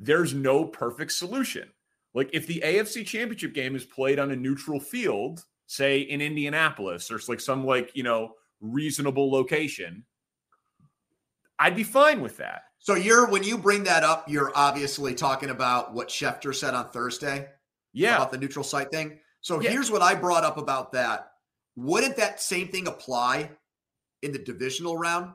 there's 0.01 0.35
no 0.35 0.65
perfect 0.65 1.13
solution. 1.13 1.69
Like 2.13 2.29
if 2.33 2.49
the 2.49 2.61
AFC 2.61 3.07
Championship 3.07 3.55
game 3.55 3.77
is 3.77 3.85
played 3.85 4.19
on 4.19 4.33
a 4.33 4.37
neutral 4.37 4.81
field, 4.81 5.45
say 5.69 6.01
in 6.01 6.21
Indianapolis 6.21 7.09
or 7.09 7.21
like 7.29 7.39
some 7.39 7.65
like, 7.65 7.93
you 7.95 8.03
know, 8.03 8.33
reasonable 8.61 9.31
location, 9.31 10.05
I'd 11.61 11.77
be 11.77 11.85
fine 11.85 12.21
with 12.21 12.37
that. 12.39 12.63
So 12.81 12.97
you're 12.97 13.31
when 13.31 13.45
you 13.45 13.57
bring 13.57 13.85
that 13.85 14.03
up, 14.03 14.29
you're 14.29 14.51
obviously 14.57 15.15
talking 15.15 15.51
about 15.51 15.95
what 15.95 16.09
Schefter 16.09 16.53
said 16.53 16.75
on 16.75 16.91
Thursday. 16.91 17.47
Yeah. 17.93 18.17
About 18.17 18.33
the 18.33 18.39
neutral 18.39 18.65
site 18.65 18.91
thing. 18.91 19.21
So 19.41 19.61
yeah. 19.61 19.71
here's 19.71 19.89
what 19.89 20.03
I 20.03 20.17
brought 20.17 20.43
up 20.43 20.59
about 20.59 20.91
that. 20.95 21.31
Wouldn't 21.77 22.17
that 22.17 22.41
same 22.41 22.67
thing 22.67 22.89
apply 22.89 23.53
in 24.23 24.33
the 24.33 24.41
divisional 24.41 24.99
round? 24.99 25.35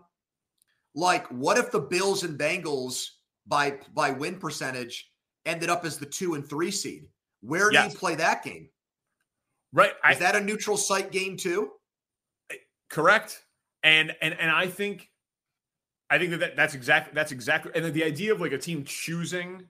Like, 0.98 1.28
what 1.28 1.60
if 1.60 1.70
the 1.70 1.80
Bills 1.80 2.24
and 2.24 2.40
Bengals 2.40 3.06
by 3.46 3.78
by 3.94 4.10
win 4.10 4.40
percentage 4.40 5.12
ended 5.46 5.70
up 5.70 5.86
as 5.86 6.00
the 6.00 6.08
two 6.08 6.34
and 6.34 6.44
three 6.44 6.72
seed? 6.72 7.06
Where 7.42 7.70
do 7.70 7.76
yes. 7.76 7.94
you 7.94 8.00
play 8.00 8.16
that 8.16 8.44
game? 8.44 8.70
Right. 9.72 9.92
Is 9.92 9.96
I, 10.04 10.14
that 10.16 10.36
a 10.36 10.42
neutral 10.42 10.76
site 10.76 11.12
game 11.12 11.38
too? 11.38 11.70
Eh, 12.52 12.56
correct. 12.90 13.44
And 13.84 14.16
and 14.24 14.34
and 14.40 14.50
I 14.50 14.66
think 14.66 15.08
I 16.10 16.18
think 16.18 16.32
that, 16.32 16.40
that 16.40 16.56
that's 16.56 16.74
exactly 16.74 17.14
that's 17.14 17.32
exactly 17.32 17.72
and 17.76 17.94
the 17.94 18.04
idea 18.04 18.34
of 18.34 18.42
like 18.42 18.54
a 18.54 18.58
team 18.58 18.84
choosing 18.84 19.68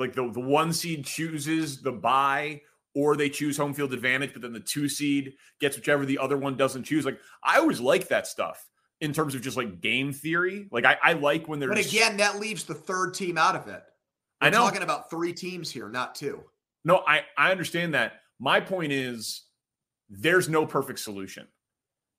like 0.00 0.14
the 0.14 0.32
the 0.32 0.40
one 0.40 0.72
seed 0.72 1.06
chooses 1.06 1.80
the 1.80 1.92
buy 1.92 2.60
or 2.96 3.14
they 3.14 3.28
choose 3.28 3.56
home 3.56 3.72
field 3.72 3.92
advantage, 3.92 4.32
but 4.32 4.42
then 4.42 4.52
the 4.52 4.58
two 4.58 4.88
seed 4.88 5.34
gets 5.60 5.76
whichever 5.76 6.04
the 6.04 6.18
other 6.18 6.36
one 6.36 6.56
doesn't 6.56 6.82
choose. 6.82 7.04
Like 7.04 7.20
I 7.44 7.58
always 7.58 7.78
like 7.78 8.08
that 8.08 8.26
stuff 8.26 8.66
in 9.00 9.12
terms 9.12 9.34
of 9.34 9.42
just 9.42 9.56
like 9.56 9.80
game 9.80 10.12
theory. 10.12 10.68
Like 10.70 10.84
I, 10.84 10.96
I 11.02 11.12
like 11.14 11.48
when 11.48 11.60
there's. 11.60 11.70
But 11.70 11.84
again, 11.84 12.18
that 12.18 12.38
leaves 12.38 12.64
the 12.64 12.74
third 12.74 13.14
team 13.14 13.38
out 13.38 13.54
of 13.54 13.68
it. 13.68 13.82
We're 14.40 14.48
I 14.48 14.50
know. 14.50 14.58
Talking 14.58 14.82
about 14.82 15.10
three 15.10 15.32
teams 15.32 15.70
here, 15.70 15.88
not 15.88 16.14
two. 16.14 16.42
No, 16.84 17.02
I 17.06 17.22
I 17.36 17.50
understand 17.50 17.94
that. 17.94 18.20
My 18.38 18.60
point 18.60 18.92
is, 18.92 19.44
there's 20.08 20.48
no 20.48 20.64
perfect 20.64 21.00
solution, 21.00 21.46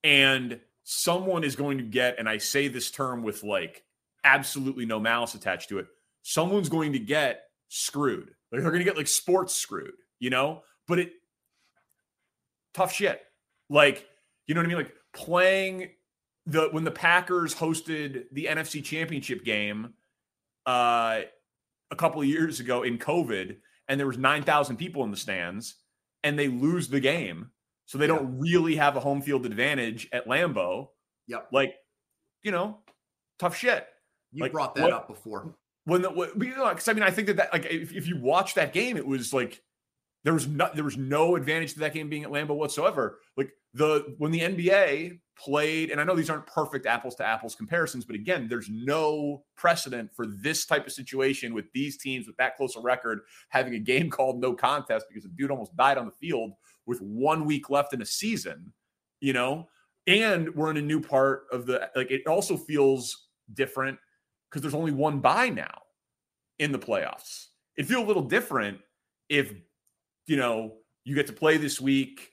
and 0.03 0.59
someone 0.83 1.43
is 1.43 1.55
going 1.55 1.77
to 1.77 1.83
get, 1.83 2.19
and 2.19 2.27
I 2.27 2.37
say 2.37 2.67
this 2.67 2.91
term 2.91 3.23
with 3.23 3.43
like 3.43 3.83
absolutely 4.23 4.85
no 4.85 4.99
malice 4.99 5.35
attached 5.35 5.69
to 5.69 5.79
it. 5.79 5.87
Someone's 6.23 6.69
going 6.69 6.93
to 6.93 6.99
get 6.99 7.43
screwed. 7.69 8.31
Like 8.51 8.61
they're 8.61 8.71
going 8.71 8.83
to 8.83 8.85
get 8.85 8.97
like 8.97 9.07
sports 9.07 9.55
screwed 9.55 9.93
you 10.19 10.29
know, 10.29 10.63
but 10.87 10.99
it 10.99 11.13
tough 12.73 12.93
shit. 12.93 13.21
Like, 13.69 14.05
you 14.45 14.53
know 14.53 14.61
what 14.61 14.65
I 14.65 14.67
mean? 14.67 14.77
Like 14.77 14.93
playing 15.13 15.89
the 16.49 16.69
when 16.71 16.83
the 16.83 16.91
Packers 16.91 17.55
hosted 17.55 18.25
the 18.31 18.45
NFC 18.45 18.83
Championship 18.83 19.43
game 19.43 19.93
uh 20.65 21.21
a 21.91 21.95
couple 21.95 22.21
of 22.21 22.27
years 22.27 22.59
ago 22.59 22.83
in 22.83 22.97
COVID 22.97 23.57
and 23.87 23.99
there 23.99 24.07
was 24.07 24.17
9,000 24.17 24.77
people 24.77 25.03
in 25.03 25.11
the 25.11 25.17
stands 25.17 25.75
and 26.23 26.37
they 26.37 26.47
lose 26.47 26.87
the 26.87 26.99
game. 26.99 27.49
So 27.85 27.97
they 27.97 28.05
don't 28.05 28.37
really 28.39 28.75
have 28.75 28.95
a 28.95 28.99
home 28.99 29.21
field 29.21 29.47
advantage 29.47 30.07
at 30.13 30.27
Lambeau. 30.27 30.89
Yep. 31.27 31.47
Like, 31.51 31.73
you 32.43 32.51
know, 32.51 32.79
tough 33.39 33.57
shit. 33.57 33.87
You 34.31 34.43
like, 34.43 34.51
brought 34.51 34.75
that 34.75 34.83
what, 34.83 34.93
up 34.93 35.07
before. 35.07 35.55
When 35.85 36.03
the, 36.03 36.31
because 36.37 36.87
I 36.87 36.93
mean, 36.93 37.01
I 37.01 37.09
think 37.09 37.27
that 37.27 37.37
that 37.37 37.51
like 37.51 37.65
if, 37.65 37.91
if 37.91 38.07
you 38.07 38.21
watch 38.21 38.53
that 38.53 38.73
game, 38.73 38.95
it 38.95 39.07
was 39.07 39.33
like 39.33 39.63
there 40.23 40.33
was 40.33 40.47
no 40.47 40.69
there 40.73 40.83
was 40.83 40.97
no 40.97 41.35
advantage 41.35 41.73
to 41.73 41.79
that 41.79 41.93
game 41.93 42.09
being 42.09 42.23
at 42.23 42.29
Lambeau 42.29 42.55
whatsoever. 42.55 43.19
Like 43.37 43.51
the 43.73 44.15
when 44.17 44.31
the 44.31 44.41
NBA 44.41 45.19
played, 45.37 45.91
and 45.91 46.01
I 46.01 46.03
know 46.03 46.15
these 46.15 46.29
aren't 46.29 46.45
perfect 46.45 46.85
apples 46.85 47.15
to 47.15 47.25
apples 47.25 47.55
comparisons, 47.55 48.03
but 48.03 48.15
again, 48.15 48.47
there's 48.49 48.69
no 48.69 49.43
precedent 49.55 50.11
for 50.13 50.25
this 50.27 50.65
type 50.65 50.85
of 50.85 50.91
situation 50.91 51.53
with 51.53 51.71
these 51.73 51.97
teams 51.97 52.27
with 52.27 52.35
that 52.37 52.57
close 52.57 52.75
a 52.75 52.81
record 52.81 53.21
having 53.49 53.75
a 53.75 53.79
game 53.79 54.09
called 54.09 54.41
no 54.41 54.53
contest 54.53 55.05
because 55.07 55.25
a 55.25 55.29
dude 55.29 55.51
almost 55.51 55.75
died 55.77 55.97
on 55.97 56.05
the 56.05 56.11
field 56.11 56.51
with 56.85 56.99
one 57.01 57.45
week 57.45 57.69
left 57.69 57.93
in 57.93 58.01
a 58.01 58.05
season, 58.05 58.73
you 59.21 59.31
know? 59.31 59.69
And 60.07 60.53
we're 60.55 60.71
in 60.71 60.77
a 60.77 60.81
new 60.81 60.99
part 60.99 61.43
of 61.51 61.65
the 61.65 61.89
like 61.95 62.11
it 62.11 62.27
also 62.27 62.57
feels 62.57 63.27
different 63.53 63.97
because 64.49 64.61
there's 64.61 64.73
only 64.73 64.91
one 64.91 65.19
bye 65.19 65.49
now 65.49 65.81
in 66.57 66.71
the 66.71 66.79
playoffs. 66.79 67.47
It 67.77 67.85
feel 67.85 68.03
a 68.03 68.05
little 68.05 68.23
different 68.23 68.79
if 69.29 69.53
you 70.29 70.37
know, 70.37 70.75
you 71.03 71.15
get 71.15 71.27
to 71.27 71.33
play 71.33 71.57
this 71.57 71.81
week, 71.81 72.31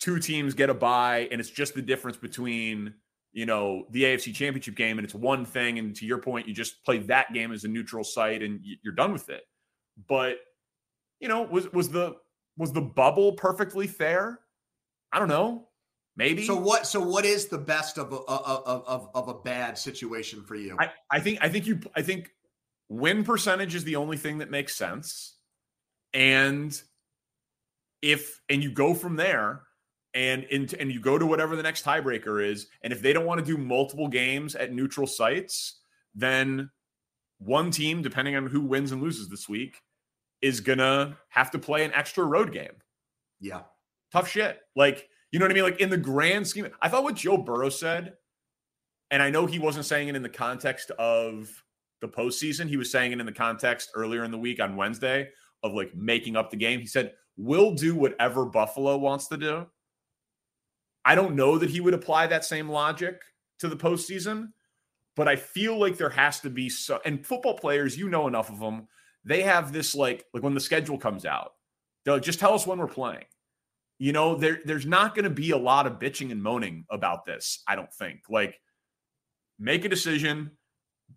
two 0.00 0.18
teams 0.18 0.54
get 0.54 0.70
a 0.70 0.74
bye, 0.74 1.28
and 1.30 1.40
it's 1.40 1.50
just 1.50 1.74
the 1.74 1.82
difference 1.82 2.16
between, 2.16 2.94
you 3.32 3.46
know, 3.46 3.84
the 3.90 4.04
AFC 4.04 4.34
championship 4.34 4.76
game 4.76 4.98
and 4.98 5.04
it's 5.04 5.14
one 5.14 5.44
thing. 5.44 5.78
And 5.78 5.94
to 5.96 6.06
your 6.06 6.18
point, 6.18 6.46
you 6.46 6.54
just 6.54 6.84
play 6.84 6.98
that 6.98 7.32
game 7.32 7.52
as 7.52 7.64
a 7.64 7.68
neutral 7.68 8.04
site 8.04 8.42
and 8.42 8.60
you're 8.82 8.94
done 8.94 9.12
with 9.12 9.28
it. 9.28 9.42
But, 10.08 10.36
you 11.20 11.28
know, 11.28 11.42
was 11.42 11.70
was 11.72 11.88
the 11.88 12.16
was 12.56 12.72
the 12.72 12.80
bubble 12.80 13.32
perfectly 13.32 13.86
fair? 13.86 14.40
I 15.12 15.18
don't 15.18 15.28
know. 15.28 15.68
Maybe. 16.16 16.46
So 16.46 16.56
what? 16.56 16.86
So 16.86 17.00
what 17.00 17.24
is 17.24 17.46
the 17.46 17.58
best 17.58 17.98
of 17.98 18.12
a, 18.12 18.16
of 18.16 18.86
of 18.86 19.10
of 19.14 19.28
a 19.28 19.34
bad 19.34 19.76
situation 19.76 20.42
for 20.42 20.54
you? 20.54 20.76
I, 20.78 20.90
I 21.10 21.20
think 21.20 21.38
I 21.42 21.48
think 21.48 21.66
you 21.66 21.80
I 21.94 22.02
think 22.02 22.30
win 22.88 23.22
percentage 23.24 23.74
is 23.74 23.84
the 23.84 23.96
only 23.96 24.16
thing 24.16 24.38
that 24.38 24.50
makes 24.50 24.74
sense, 24.76 25.36
and 26.14 26.80
if 28.02 28.40
and 28.48 28.62
you 28.62 28.70
go 28.70 28.94
from 28.94 29.16
there 29.16 29.62
and 30.14 30.44
in, 30.44 30.68
and 30.78 30.90
you 30.90 31.00
go 31.00 31.18
to 31.18 31.26
whatever 31.26 31.56
the 31.56 31.62
next 31.62 31.84
tiebreaker 31.84 32.44
is, 32.44 32.68
and 32.82 32.92
if 32.92 33.02
they 33.02 33.12
don't 33.12 33.26
want 33.26 33.38
to 33.38 33.46
do 33.46 33.58
multiple 33.58 34.08
games 34.08 34.54
at 34.54 34.72
neutral 34.72 35.06
sites, 35.06 35.80
then 36.14 36.70
one 37.38 37.70
team, 37.70 38.02
depending 38.02 38.36
on 38.36 38.46
who 38.46 38.60
wins 38.62 38.92
and 38.92 39.02
loses 39.02 39.28
this 39.28 39.48
week, 39.48 39.82
is 40.40 40.60
gonna 40.60 41.16
have 41.28 41.50
to 41.50 41.58
play 41.58 41.84
an 41.84 41.92
extra 41.94 42.24
road 42.24 42.52
game. 42.52 42.72
Yeah, 43.40 43.62
tough 44.12 44.28
shit. 44.28 44.58
Like 44.74 45.08
you 45.32 45.38
know 45.38 45.44
what 45.44 45.52
I 45.52 45.54
mean? 45.54 45.64
Like 45.64 45.80
in 45.80 45.90
the 45.90 45.96
grand 45.96 46.46
scheme, 46.46 46.68
I 46.80 46.88
thought 46.88 47.04
what 47.04 47.16
Joe 47.16 47.36
Burrow 47.36 47.68
said, 47.68 48.14
and 49.10 49.22
I 49.22 49.30
know 49.30 49.46
he 49.46 49.58
wasn't 49.58 49.86
saying 49.86 50.08
it 50.08 50.16
in 50.16 50.22
the 50.22 50.28
context 50.28 50.90
of 50.92 51.62
the 52.00 52.08
postseason. 52.08 52.68
He 52.68 52.76
was 52.76 52.90
saying 52.90 53.12
it 53.12 53.20
in 53.20 53.26
the 53.26 53.32
context 53.32 53.90
earlier 53.94 54.24
in 54.24 54.30
the 54.30 54.38
week 54.38 54.60
on 54.60 54.76
Wednesday 54.76 55.28
of 55.62 55.74
like 55.74 55.94
making 55.94 56.36
up 56.36 56.50
the 56.50 56.56
game. 56.56 56.80
He 56.80 56.86
said, 56.86 57.12
We'll 57.36 57.72
do 57.72 57.94
whatever 57.94 58.46
Buffalo 58.46 58.96
wants 58.96 59.28
to 59.28 59.36
do. 59.36 59.66
I 61.04 61.14
don't 61.14 61.36
know 61.36 61.58
that 61.58 61.70
he 61.70 61.80
would 61.80 61.94
apply 61.94 62.26
that 62.28 62.44
same 62.44 62.68
logic 62.68 63.22
to 63.60 63.68
the 63.68 63.76
postseason, 63.76 64.48
but 65.14 65.28
I 65.28 65.36
feel 65.36 65.78
like 65.78 65.96
there 65.96 66.10
has 66.10 66.40
to 66.40 66.50
be 66.50 66.68
so. 66.68 67.00
And 67.04 67.24
football 67.24 67.54
players, 67.54 67.96
you 67.96 68.08
know 68.08 68.26
enough 68.26 68.50
of 68.50 68.58
them, 68.58 68.88
they 69.24 69.42
have 69.42 69.72
this 69.72 69.94
like 69.94 70.24
like 70.34 70.42
when 70.42 70.54
the 70.54 70.60
schedule 70.60 70.98
comes 70.98 71.24
out, 71.24 71.52
they'll 72.04 72.20
just 72.20 72.40
tell 72.40 72.54
us 72.54 72.66
when 72.66 72.78
we're 72.78 72.86
playing. 72.86 73.24
You 73.98 74.12
know, 74.12 74.36
there 74.36 74.60
there's 74.64 74.86
not 74.86 75.14
going 75.14 75.24
to 75.24 75.30
be 75.30 75.52
a 75.52 75.56
lot 75.56 75.86
of 75.86 75.98
bitching 75.98 76.32
and 76.32 76.42
moaning 76.42 76.84
about 76.90 77.24
this. 77.24 77.62
I 77.66 77.76
don't 77.76 77.92
think. 77.92 78.22
Like, 78.28 78.60
make 79.58 79.84
a 79.84 79.88
decision, 79.88 80.52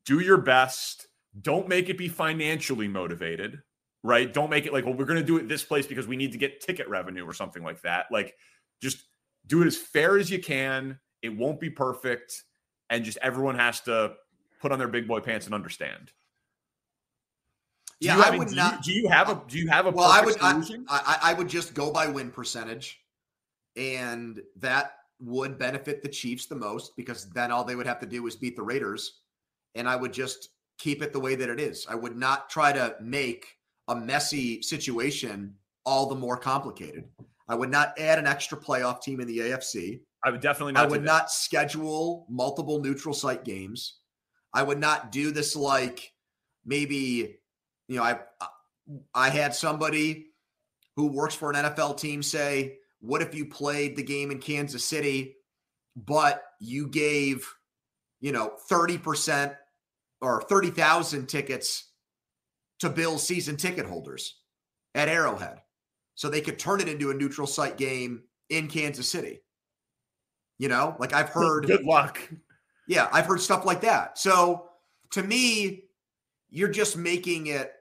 do 0.06 0.20
your 0.20 0.38
best. 0.38 1.08
Don't 1.42 1.68
make 1.68 1.90
it 1.90 1.98
be 1.98 2.08
financially 2.08 2.88
motivated, 2.88 3.62
right? 4.04 4.34
Don't 4.34 4.50
make 4.50 4.66
it 4.66 4.74
like, 4.74 4.86
well, 4.86 4.94
we're 4.94 5.06
going 5.06 5.20
to 5.20 5.26
do 5.26 5.38
it 5.38 5.48
this 5.48 5.64
place 5.64 5.88
because 5.88 6.08
we 6.08 6.16
need 6.16 6.32
to 6.32 6.38
get 6.38 6.62
ticket 6.62 6.88
revenue 6.88 7.26
or 7.26 7.34
something 7.34 7.64
like 7.64 7.82
that. 7.82 8.06
Like, 8.12 8.36
just 8.82 9.04
do 9.48 9.62
it 9.62 9.68
as 9.68 9.78
fair 9.78 10.18
as 10.18 10.30
you 10.32 10.40
can. 10.40 11.00
It 11.22 11.36
won't 11.36 11.60
be 11.60 11.70
perfect. 11.70 12.44
And 12.90 13.04
just 13.04 13.18
everyone 13.22 13.56
has 13.56 13.82
to 13.82 14.14
put 14.62 14.72
on 14.72 14.80
their 14.80 14.88
big 14.88 15.08
boy 15.08 15.20
pants 15.20 15.46
and 15.46 15.56
understand. 15.56 16.12
Do 18.02 18.08
yeah, 18.08 18.16
you, 18.16 18.24
I, 18.24 18.38
would 18.38 18.48
do 18.48 18.56
not. 18.56 18.88
You, 18.88 18.94
do 18.94 19.00
you 19.00 19.10
have 19.10 19.30
a? 19.30 19.42
Do 19.48 19.58
you 19.58 19.68
have 19.68 19.86
a? 19.86 19.92
Well, 19.92 20.10
I 20.10 20.22
would. 20.22 20.38
I, 20.40 20.62
I, 20.88 21.18
I 21.24 21.34
would 21.34 21.50
just 21.50 21.74
go 21.74 21.92
by 21.92 22.08
win 22.08 22.32
percentage, 22.32 23.02
and 23.76 24.40
that 24.56 24.94
would 25.20 25.58
benefit 25.58 26.02
the 26.02 26.08
Chiefs 26.08 26.46
the 26.46 26.56
most 26.56 26.96
because 26.96 27.30
then 27.32 27.52
all 27.52 27.66
they 27.66 27.76
would 27.76 27.86
have 27.86 28.00
to 28.00 28.06
do 28.06 28.26
is 28.26 28.38
beat 28.38 28.56
the 28.56 28.64
Raiders, 28.64 29.20
and 29.76 29.88
I 29.88 29.98
would 29.98 30.14
just 30.14 30.50
keep 30.78 31.02
it 31.02 31.12
the 31.12 31.20
way 31.20 31.36
that 31.36 31.50
it 31.50 31.60
is. 31.60 31.86
I 31.90 31.96
would 31.96 32.16
not 32.16 32.50
try 32.50 32.72
to 32.72 32.96
make 33.02 33.59
a 33.90 33.96
messy 33.96 34.62
situation 34.62 35.56
all 35.86 36.06
the 36.06 36.16
more 36.16 36.38
complicated. 36.38 37.06
I 37.50 37.56
would 37.56 37.72
not 37.72 38.00
add 38.00 38.20
an 38.20 38.28
extra 38.28 38.58
playoff 38.58 39.02
team 39.02 39.20
in 39.20 39.28
the 39.28 39.40
AFC. 39.40 40.02
I 40.24 40.30
would 40.30 40.42
definitely 40.42 40.74
not. 40.74 40.86
I 40.86 40.88
would 40.88 41.04
not 41.04 41.32
schedule 41.32 42.28
multiple 42.30 42.80
neutral 42.80 43.14
site 43.14 43.44
games. 43.44 43.96
I 44.54 44.64
would 44.64 44.80
not 44.80 45.12
do 45.12 45.32
this 45.32 45.56
like 45.56 46.14
maybe, 46.64 47.40
you 47.88 47.98
know, 47.98 48.04
I 48.04 48.20
I 49.14 49.30
had 49.30 49.56
somebody 49.56 50.28
who 50.96 51.08
works 51.08 51.34
for 51.34 51.52
an 51.52 51.56
NFL 51.56 51.98
team 51.98 52.22
say, 52.22 52.78
"What 53.00 53.24
if 53.24 53.34
you 53.34 53.46
played 53.46 53.96
the 53.96 54.04
game 54.04 54.30
in 54.30 54.40
Kansas 54.40 54.86
City, 54.86 55.38
but 55.96 56.44
you 56.60 56.88
gave, 56.88 57.52
you 58.20 58.32
know, 58.32 58.54
thirty 58.68 59.00
percent 59.00 59.54
or 60.22 60.44
thirty 60.44 60.70
thousand 60.70 61.28
tickets 61.28 61.89
to 62.80 62.90
Bills 62.90 63.26
season 63.26 63.58
ticket 63.58 63.86
holders 63.86 64.36
at 64.96 65.10
Arrowhead?" 65.10 65.62
so 66.20 66.28
they 66.28 66.42
could 66.42 66.60
turn 66.60 66.82
it 66.82 66.90
into 66.90 67.12
a 67.12 67.14
neutral 67.14 67.48
site 67.48 67.78
game 67.78 68.24
in 68.50 68.68
Kansas 68.68 69.08
City. 69.08 69.40
You 70.58 70.68
know, 70.68 70.98
like 71.00 71.14
I've 71.14 71.30
heard. 71.30 71.66
Good 71.66 71.86
luck. 71.86 72.20
Yeah, 72.90 73.08
I've 73.14 73.26
heard 73.26 73.40
stuff 73.40 73.64
like 73.64 73.80
that. 73.82 74.18
So 74.18 74.66
to 75.12 75.24
me, 75.24 75.86
you're 76.50 76.68
just 76.68 76.98
making 76.98 77.48
it. 77.48 77.72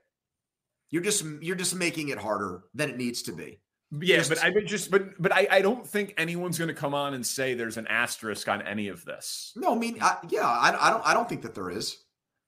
You're 0.91 1.03
just 1.03 1.25
you're 1.41 1.57
just 1.57 1.75
making 1.75 2.11
it 2.11 2.19
harder 2.19 2.63
than 2.75 2.91
it 2.91 2.97
needs 2.97 3.23
to 3.23 3.33
be. 3.33 3.59
Yeah, 3.91 4.19
just, 4.19 4.29
but 4.29 4.45
I 4.45 4.53
just 4.65 4.93
but 4.93 5.21
but 5.21 5.33
I, 5.33 5.49
I 5.51 5.61
don't 5.61 5.85
think 5.85 6.15
anyone's 6.17 6.59
going 6.59 6.69
to 6.69 6.75
come 6.75 6.95
on 6.95 7.15
and 7.15 7.27
say 7.27 7.55
there's 7.55 7.77
an 7.77 7.89
asterisk 7.89 8.49
on 8.49 8.63
any 8.63 8.87
of 8.87 9.05
this. 9.05 9.53
No, 9.57 9.75
I 9.75 9.79
mean, 9.79 9.99
I, 10.01 10.17
yeah, 10.29 10.47
I, 10.47 10.69
I 10.81 10.91
don't 10.91 11.07
I 11.07 11.13
don't 11.13 11.29
think 11.29 11.43
that 11.43 11.57
there 11.57 11.71
is. 11.71 11.97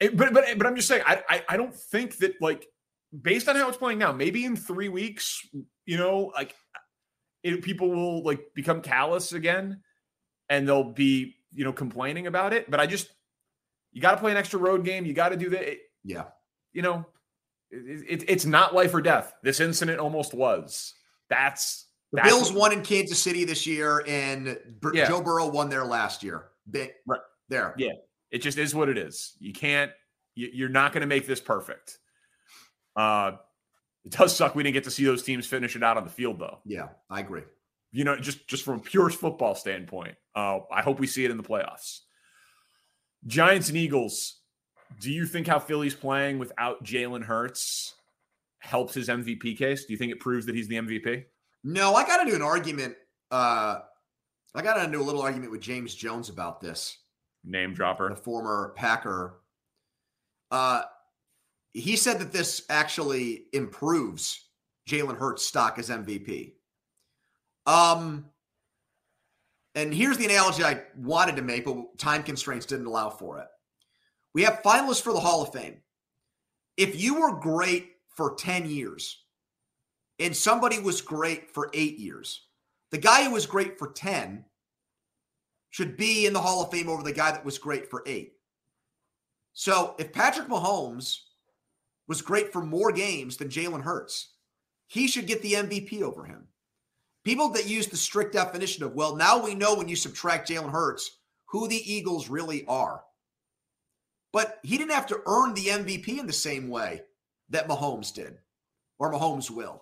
It, 0.01 0.17
but 0.17 0.33
but 0.33 0.45
but 0.57 0.67
I'm 0.67 0.77
just 0.77 0.89
saying 0.89 1.03
I, 1.07 1.23
I 1.29 1.45
I 1.51 1.57
don't 1.57 1.75
think 1.75 2.17
that 2.19 2.41
like 2.41 2.67
based 3.23 3.49
on 3.49 3.57
how 3.57 3.69
it's 3.69 3.77
playing 3.77 3.99
now, 3.99 4.13
maybe 4.13 4.45
in 4.45 4.57
three 4.57 4.89
weeks, 4.89 5.47
you 5.85 5.99
know, 5.99 6.33
like 6.35 6.55
it, 7.43 7.63
people 7.63 7.91
will 7.91 8.23
like 8.23 8.41
become 8.55 8.81
callous 8.83 9.33
again 9.33 9.81
and 10.49 10.67
they'll 10.69 10.93
be, 10.93 11.37
you 11.53 11.65
know, 11.65 11.73
complaining 11.73 12.27
about 12.27 12.53
it. 12.53 12.71
But 12.71 12.81
I 12.81 12.87
just, 12.87 13.09
you 13.93 14.01
got 14.01 14.13
to 14.13 14.17
play 14.19 14.31
an 14.31 14.37
extra 14.37 14.59
road 14.59 14.85
game. 14.85 15.05
You 15.05 15.13
got 15.13 15.31
to 15.31 15.37
do 15.37 15.51
that. 15.51 15.79
Yeah. 16.05 16.25
You 16.73 16.83
know, 16.83 17.07
it, 17.71 18.23
it, 18.23 18.25
it's 18.29 18.47
not 18.47 18.75
life 18.75 18.95
or 18.95 19.01
death. 19.01 19.35
This 19.43 19.61
incident 19.61 19.99
almost 19.99 20.35
was. 20.35 20.95
That's 21.29 21.87
the 22.13 22.17
that's 22.17 22.29
Bills 22.29 22.53
won 22.53 22.73
in 22.73 22.83
Kansas 22.83 23.19
City 23.19 23.45
this 23.45 23.67
year, 23.67 24.05
and 24.07 24.59
yeah. 24.93 25.07
Joe 25.09 25.21
Burrow 25.21 25.49
won 25.49 25.69
there 25.69 25.85
last 25.85 26.25
year. 26.25 26.47
Right 26.73 27.21
there. 27.49 27.75
Yeah, 27.77 27.93
it 28.31 28.39
just 28.39 28.59
is 28.59 28.75
what 28.75 28.89
it 28.89 28.99
is. 28.99 29.37
You 29.39 29.53
can't. 29.53 29.91
You're 30.35 30.69
not 30.69 30.93
going 30.93 31.03
to 31.03 31.07
make 31.07 31.27
this 31.27 31.41
perfect. 31.41 31.99
Uh, 32.97 33.33
it 34.05 34.13
does 34.13 34.35
suck 34.35 34.55
we 34.55 34.63
didn't 34.63 34.75
get 34.75 34.85
to 34.85 34.91
see 34.91 35.05
those 35.05 35.23
teams 35.23 35.47
finish 35.47 35.77
it 35.77 35.83
out 35.83 35.97
on 35.97 36.05
the 36.05 36.11
field, 36.11 36.39
though. 36.39 36.59
Yeah, 36.65 36.89
I 37.11 37.21
agree. 37.21 37.43
You 37.93 38.05
know, 38.05 38.17
just 38.17 38.47
just 38.47 38.65
from 38.65 38.77
a 38.77 38.83
pure 38.83 39.11
football 39.11 39.55
standpoint, 39.55 40.15
uh, 40.35 40.61
I 40.73 40.83
hope 40.83 41.01
we 41.01 41.07
see 41.07 41.25
it 41.25 41.31
in 41.31 41.37
the 41.37 41.43
playoffs. 41.43 42.01
Giants 43.27 43.69
and 43.69 43.77
Eagles. 43.77 44.37
Do 45.01 45.13
you 45.13 45.25
think 45.27 45.47
how 45.47 45.59
Philly's 45.59 45.95
playing 45.95 46.39
without 46.39 46.83
Jalen 46.83 47.23
Hurts 47.23 47.95
helps 48.59 48.95
his 48.95 49.09
MVP 49.09 49.57
case? 49.57 49.85
Do 49.85 49.93
you 49.93 49.99
think 49.99 50.13
it 50.13 50.21
proves 50.21 50.47
that 50.47 50.55
he's 50.55 50.69
the 50.69 50.77
MVP? 50.77 51.25
No, 51.63 51.95
I 51.95 52.05
got 52.05 52.25
to 52.25 52.31
do 52.31 52.35
an 52.35 52.43
argument. 52.43 52.97
Uh, 53.31 53.81
I 54.55 54.63
got 54.63 54.85
to 54.85 54.91
do 54.91 55.01
a 55.01 55.05
little 55.05 55.23
argument 55.23 55.53
with 55.53 55.61
James 55.61 55.95
Jones 55.95 56.29
about 56.29 56.61
this. 56.61 56.99
Name 57.45 57.75
dropper, 57.75 58.09
the 58.09 58.17
former 58.17 58.73
Packer. 58.77 59.41
Uh, 60.51 60.83
he 61.73 61.97
said 61.97 62.19
that 62.19 62.33
this 62.33 62.63
actually 62.69 63.45
improves 63.53 64.49
Jalen 64.89 65.17
Hurts' 65.17 65.47
stock 65.47 65.79
as 65.79 65.89
MVP. 65.89 66.55
Um, 67.67 68.27
and 69.75 69.95
here's 69.95 70.19
the 70.19 70.25
analogy 70.25 70.65
I 70.65 70.83
wanted 70.97 71.37
to 71.37 71.43
make, 71.43 71.65
but 71.65 71.97
time 71.99 72.23
constraints 72.23 72.67
didn't 72.67 72.87
allow 72.87 73.09
for 73.09 73.39
it. 73.39 73.47
We 74.35 74.43
have 74.43 74.63
finalists 74.63 75.03
for 75.03 75.13
the 75.13 75.21
Hall 75.21 75.43
of 75.43 75.53
Fame. 75.53 75.77
If 76.77 77.01
you 77.01 77.21
were 77.21 77.37
great 77.37 77.93
for 78.09 78.35
10 78.35 78.67
years 78.67 79.25
and 80.19 80.37
somebody 80.37 80.81
was 80.81 81.01
great 81.01 81.51
for 81.53 81.71
eight 81.73 81.99
years, 81.99 82.47
the 82.91 82.99
guy 82.99 83.25
who 83.25 83.33
was 83.33 83.47
great 83.47 83.79
for 83.79 83.93
10 83.93 84.45
should 85.71 85.97
be 85.97 86.27
in 86.27 86.33
the 86.33 86.41
Hall 86.41 86.63
of 86.63 86.71
Fame 86.71 86.89
over 86.89 87.03
the 87.03 87.13
guy 87.13 87.31
that 87.31 87.45
was 87.45 87.59
great 87.59 87.89
for 87.91 88.03
eight. 88.07 88.35
So 89.53 89.95
if 89.99 90.13
Patrick 90.13 90.49
Mahomes 90.49 91.19
was 92.11 92.23
great 92.23 92.53
for 92.53 92.61
more 92.61 92.91
games 92.91 93.37
than 93.37 93.49
Jalen 93.49 93.83
Hurts. 93.83 94.33
He 94.89 95.07
should 95.07 95.29
get 95.29 95.43
the 95.43 95.53
MVP 95.53 96.03
over 96.03 96.25
him. 96.25 96.49
People 97.23 97.51
that 97.51 97.69
use 97.69 97.87
the 97.87 97.97
strict 97.97 98.33
definition 98.33 98.83
of, 98.83 98.97
well, 98.97 99.15
now 99.15 99.41
we 99.41 99.55
know 99.55 99.77
when 99.77 99.89
you 99.89 99.95
subtract 99.95 100.49
Jalen 100.49 100.73
Hurts 100.73 101.19
who 101.47 101.69
the 101.69 101.93
Eagles 101.93 102.29
really 102.29 102.65
are. 102.67 103.05
But 104.33 104.59
he 104.65 104.77
didn't 104.77 104.91
have 104.91 105.07
to 105.07 105.23
earn 105.25 105.55
the 105.55 105.67
MVP 105.67 106.19
in 106.19 106.27
the 106.27 106.33
same 106.33 106.69
way 106.69 107.03
that 107.51 107.69
Mahomes 107.69 108.13
did, 108.13 108.39
or 108.99 109.13
Mahomes 109.13 109.49
will, 109.49 109.81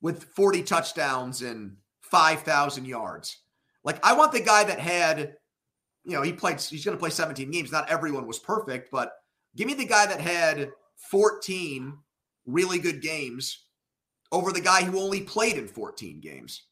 with 0.00 0.22
40 0.22 0.62
touchdowns 0.62 1.42
and 1.42 1.76
5,000 2.02 2.84
yards. 2.84 3.38
Like, 3.84 4.04
I 4.04 4.14
want 4.14 4.32
the 4.32 4.40
guy 4.40 4.64
that 4.64 4.78
had, 4.78 5.36
you 6.04 6.12
know, 6.12 6.22
he 6.22 6.32
played, 6.32 6.60
he's 6.60 6.84
going 6.84 6.96
to 6.96 7.00
play 7.00 7.10
17 7.10 7.50
games. 7.50 7.72
Not 7.72 7.90
everyone 7.90 8.26
was 8.26 8.38
perfect, 8.38 8.90
but 8.90 9.12
give 9.56 9.66
me 9.66 9.74
the 9.74 9.86
guy 9.86 10.06
that 10.06 10.20
had 10.20 10.70
14 10.96 11.96
really 12.46 12.78
good 12.78 13.02
games 13.02 13.66
over 14.30 14.52
the 14.52 14.60
guy 14.60 14.82
who 14.82 14.98
only 14.98 15.20
played 15.20 15.56
in 15.56 15.66
14 15.66 16.20
games. 16.20 16.62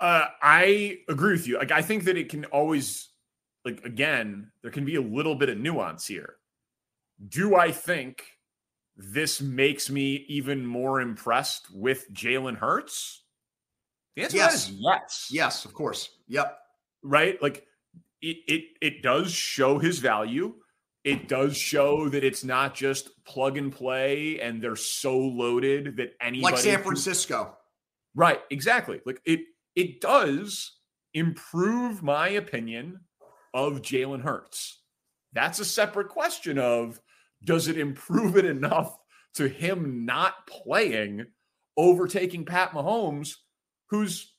Uh, 0.00 0.26
I 0.42 0.98
agree 1.08 1.32
with 1.32 1.46
you. 1.46 1.58
Like, 1.58 1.70
I 1.70 1.82
think 1.82 2.04
that 2.04 2.16
it 2.16 2.28
can 2.28 2.44
always, 2.46 3.08
like, 3.64 3.84
again, 3.84 4.50
there 4.62 4.70
can 4.70 4.84
be 4.84 4.96
a 4.96 5.00
little 5.00 5.34
bit 5.34 5.48
of 5.48 5.58
nuance 5.58 6.06
here. 6.06 6.36
Do 7.28 7.54
I 7.54 7.70
think 7.70 8.24
this 8.96 9.40
makes 9.40 9.90
me 9.90 10.24
even 10.28 10.66
more 10.66 11.00
impressed 11.00 11.72
with 11.72 12.12
Jalen 12.12 12.56
Hurts? 12.56 13.23
The 14.16 14.22
answer 14.22 14.36
yes. 14.36 14.68
is 14.68 14.76
yes. 14.78 15.28
Yes, 15.30 15.64
of 15.64 15.74
course. 15.74 16.08
Yep. 16.28 16.58
Right? 17.02 17.42
Like, 17.42 17.66
it, 18.22 18.36
it 18.46 18.64
it 18.80 19.02
does 19.02 19.30
show 19.30 19.78
his 19.78 19.98
value 19.98 20.54
it 21.04 21.28
does 21.28 21.56
show 21.56 22.08
that 22.08 22.24
it's 22.24 22.44
not 22.44 22.74
just 22.74 23.10
plug 23.26 23.58
and 23.58 23.70
play 23.70 24.40
and 24.40 24.60
they're 24.60 24.74
so 24.74 25.16
loaded 25.18 25.98
that 25.98 26.14
anybody 26.20 26.54
like 26.54 26.62
San 26.62 26.82
Francisco. 26.82 27.56
Right, 28.14 28.40
exactly. 28.50 29.00
Like 29.04 29.20
it 29.26 29.40
it 29.76 30.00
does 30.00 30.72
improve 31.12 32.02
my 32.02 32.28
opinion 32.30 33.00
of 33.52 33.82
Jalen 33.82 34.22
Hurts. 34.22 34.80
That's 35.34 35.58
a 35.58 35.64
separate 35.64 36.08
question 36.08 36.58
of 36.58 37.00
does 37.44 37.68
it 37.68 37.76
improve 37.76 38.38
it 38.38 38.46
enough 38.46 38.96
to 39.34 39.46
him 39.46 40.06
not 40.06 40.46
playing, 40.46 41.26
overtaking 41.76 42.46
Pat 42.46 42.70
Mahomes, 42.70 43.34
who's 43.86 44.32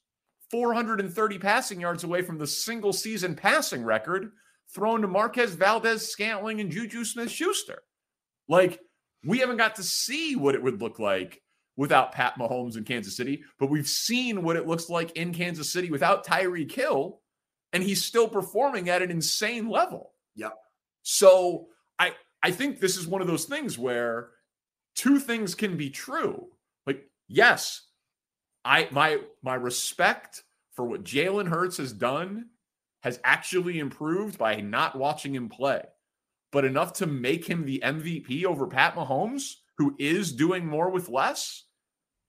430 0.51 1.39
passing 1.39 1.81
yards 1.81 2.03
away 2.03 2.21
from 2.21 2.37
the 2.37 2.47
single 2.47 2.93
season 2.93 3.35
passing 3.35 3.83
record 3.83 4.31
thrown 4.73 5.01
to 5.01 5.07
Marquez 5.07 5.55
Valdes 5.55 6.07
Scantling 6.07 6.61
and 6.61 6.71
Juju 6.71 7.03
Smith 7.05 7.31
Schuster. 7.31 7.83
Like, 8.47 8.79
we 9.23 9.39
haven't 9.39 9.57
got 9.57 9.75
to 9.75 9.83
see 9.83 10.35
what 10.35 10.55
it 10.55 10.61
would 10.61 10.81
look 10.81 10.99
like 10.99 11.41
without 11.77 12.11
Pat 12.11 12.35
Mahomes 12.39 12.77
in 12.77 12.83
Kansas 12.83 13.17
City, 13.17 13.43
but 13.59 13.69
we've 13.69 13.87
seen 13.87 14.43
what 14.43 14.55
it 14.55 14.67
looks 14.67 14.89
like 14.89 15.11
in 15.11 15.33
Kansas 15.33 15.69
City 15.69 15.91
without 15.91 16.25
Tyreek 16.25 16.71
Hill, 16.71 17.19
and 17.73 17.83
he's 17.83 18.05
still 18.05 18.27
performing 18.27 18.89
at 18.89 19.01
an 19.01 19.11
insane 19.11 19.67
level. 19.67 20.13
Yep. 20.35 20.53
So 21.01 21.67
I 21.99 22.13
I 22.41 22.51
think 22.51 22.79
this 22.79 22.97
is 22.97 23.07
one 23.07 23.21
of 23.21 23.27
those 23.27 23.45
things 23.45 23.77
where 23.77 24.29
two 24.95 25.19
things 25.19 25.55
can 25.55 25.75
be 25.75 25.89
true. 25.89 26.47
Like, 26.85 27.03
yes, 27.27 27.81
I 28.65 28.89
my 28.91 29.19
my 29.43 29.55
respect 29.55 30.43
for 30.73 30.85
what 30.85 31.03
Jalen 31.03 31.47
Hurts 31.47 31.77
has 31.77 31.93
done 31.93 32.47
has 33.03 33.19
actually 33.23 33.77
improved 33.77 34.37
by 34.39 34.55
not 34.55 34.97
watching 34.97 35.35
him 35.35 35.47
play, 35.47 35.83
but 36.51 36.65
enough 36.65 36.93
to 36.93 37.05
make 37.05 37.45
him 37.45 37.63
the 37.63 37.81
MVP 37.85 38.43
over 38.45 38.65
Pat 38.65 38.95
Mahomes, 38.95 39.53
who 39.77 39.95
is 39.99 40.33
doing 40.33 40.65
more 40.65 40.89
with 40.89 41.07
less. 41.07 41.63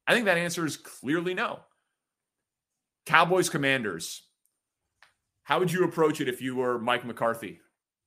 I 0.06 0.12
think 0.12 0.26
that 0.26 0.36
answer 0.36 0.66
is 0.66 0.76
clearly 0.76 1.32
no. 1.32 1.60
Cowboys 3.06 3.48
Commanders. 3.48 4.22
How 5.44 5.60
would 5.60 5.72
you 5.72 5.84
approach 5.84 6.20
it 6.20 6.28
if 6.28 6.42
you 6.42 6.56
were 6.56 6.78
Mike 6.78 7.06
McCarthy? 7.06 7.60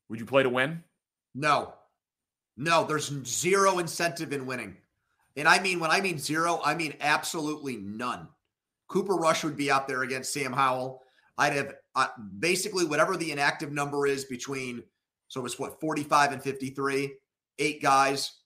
Would 0.09 0.19
you 0.19 0.25
play 0.25 0.43
to 0.43 0.49
win? 0.49 0.83
No. 1.33 1.73
No, 2.57 2.83
there's 2.83 3.11
zero 3.25 3.79
incentive 3.79 4.33
in 4.33 4.45
winning. 4.45 4.77
And 5.39 5.47
I 5.47 5.59
mean, 5.61 5.79
when 5.79 5.89
I 5.89 6.01
mean 6.01 6.19
zero, 6.19 6.59
I 6.65 6.75
mean 6.75 6.93
absolutely 6.99 7.77
none. 7.77 8.27
Cooper 8.89 9.15
Rush 9.15 9.45
would 9.45 9.55
be 9.55 9.71
out 9.71 9.87
there 9.87 10.03
against 10.03 10.33
Sam 10.33 10.51
Howell. 10.51 11.01
I'd 11.37 11.53
have 11.53 11.75
uh, 11.95 12.07
basically 12.39 12.85
whatever 12.85 13.15
the 13.15 13.31
inactive 13.31 13.71
number 13.71 14.05
is 14.05 14.25
between, 14.25 14.83
so 15.29 15.45
it's 15.45 15.57
what, 15.57 15.79
45 15.79 16.33
and 16.33 16.43
53, 16.43 17.13
eight 17.59 17.81
guys. 17.81 18.39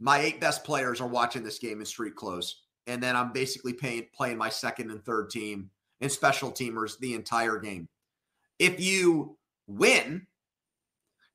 My 0.00 0.20
eight 0.20 0.40
best 0.40 0.64
players 0.64 1.02
are 1.02 1.08
watching 1.08 1.42
this 1.42 1.58
game 1.58 1.80
in 1.80 1.86
street 1.86 2.16
clothes. 2.16 2.62
And 2.86 3.02
then 3.02 3.14
I'm 3.14 3.32
basically 3.32 3.74
paying, 3.74 4.06
playing 4.16 4.38
my 4.38 4.48
second 4.48 4.90
and 4.90 5.04
third 5.04 5.28
team 5.28 5.68
and 6.00 6.10
special 6.10 6.50
teamers 6.50 6.98
the 6.98 7.12
entire 7.12 7.58
game. 7.58 7.88
If 8.58 8.80
you 8.80 9.36
win 9.66 10.26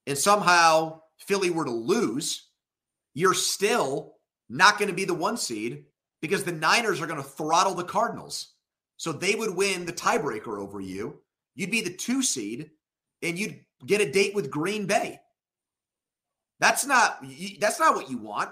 and 0.08 0.18
somehow 0.18 1.02
Philly 1.20 1.52
were 1.52 1.66
to 1.66 1.72
lose, 1.72 2.48
you're 3.14 3.36
still 3.36 4.13
not 4.50 4.78
going 4.78 4.90
to 4.90 4.96
be 4.96 5.06
the 5.06 5.14
one 5.14 5.38
seed 5.38 5.86
because 6.22 6.44
the 6.44 6.52
Niners 6.52 7.02
are 7.02 7.08
going 7.08 7.22
to 7.22 7.28
throttle 7.28 7.74
the 7.74 7.84
Cardinals. 7.84 8.54
So 8.98 9.12
they 9.12 9.36
would 9.36 9.56
win 9.56 9.86
the 9.86 9.94
tiebreaker 9.94 10.60
over 10.60 10.80
you. 10.80 11.20
You'd 11.56 11.72
be 11.72 11.82
the 11.82 11.94
two 11.94 12.24
seed 12.24 12.72
and 13.22 13.38
you'd 13.38 13.60
get 13.86 14.02
a 14.02 14.12
date 14.12 14.34
with 14.34 14.52
Green 14.52 14.86
Bay. 14.86 15.20
That's 16.60 16.86
not 16.86 17.24
that's 17.60 17.80
not 17.80 17.96
what 17.96 18.10
you 18.10 18.18
want. 18.18 18.52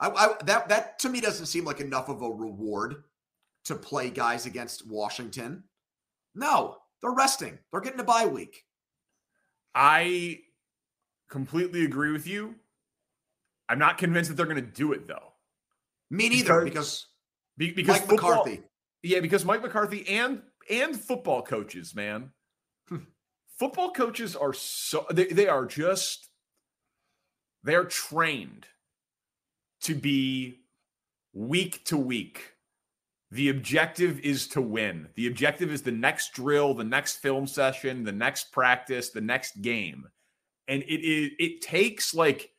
I, 0.00 0.08
I, 0.08 0.28
that 0.44 0.68
that 0.68 0.98
to 1.00 1.08
me 1.08 1.20
doesn't 1.20 1.46
seem 1.46 1.64
like 1.64 1.80
enough 1.80 2.08
of 2.08 2.22
a 2.22 2.30
reward 2.30 3.04
to 3.66 3.74
play 3.74 4.10
guys 4.10 4.46
against 4.46 4.86
Washington. 4.86 5.64
No, 6.34 6.76
they're 7.02 7.10
resting. 7.10 7.58
They're 7.70 7.80
getting 7.80 8.00
a 8.00 8.04
bye 8.04 8.26
week. 8.26 8.64
I 9.74 10.40
completely 11.28 11.84
agree 11.84 12.12
with 12.12 12.26
you. 12.26 12.54
I'm 13.68 13.78
not 13.78 13.98
convinced 13.98 14.30
that 14.30 14.36
they're 14.36 14.46
going 14.46 14.56
to 14.56 14.62
do 14.62 14.92
it 14.92 15.06
though. 15.06 15.32
Me 16.10 16.28
neither, 16.28 16.64
because 16.64 17.06
because, 17.56 17.74
because 17.74 18.00
Mike 18.00 18.08
football, 18.08 18.30
McCarthy. 18.30 18.62
Yeah, 19.02 19.20
because 19.20 19.44
Mike 19.44 19.62
McCarthy 19.62 20.08
and 20.08 20.42
and 20.70 20.98
football 20.98 21.42
coaches, 21.42 21.94
man. 21.94 22.30
Hmm. 22.88 22.98
football 23.58 23.90
coaches 23.90 24.36
are 24.36 24.52
so 24.52 25.06
they, 25.10 25.26
they 25.26 25.48
are 25.48 25.66
just 25.66 26.28
they 27.64 27.74
are 27.74 27.84
trained 27.84 28.66
to 29.82 29.94
be 29.94 30.60
week 31.32 31.84
to 31.86 31.96
week. 31.96 32.52
The 33.32 33.48
objective 33.48 34.20
is 34.20 34.46
to 34.48 34.62
win. 34.62 35.08
The 35.16 35.26
objective 35.26 35.72
is 35.72 35.82
the 35.82 35.90
next 35.90 36.32
drill, 36.32 36.74
the 36.74 36.84
next 36.84 37.16
film 37.16 37.48
session, 37.48 38.04
the 38.04 38.12
next 38.12 38.52
practice, 38.52 39.10
the 39.10 39.20
next 39.20 39.60
game 39.60 40.06
and 40.68 40.82
it 40.82 41.00
is 41.00 41.30
it 41.38 41.60
takes 41.60 42.14
like 42.14 42.50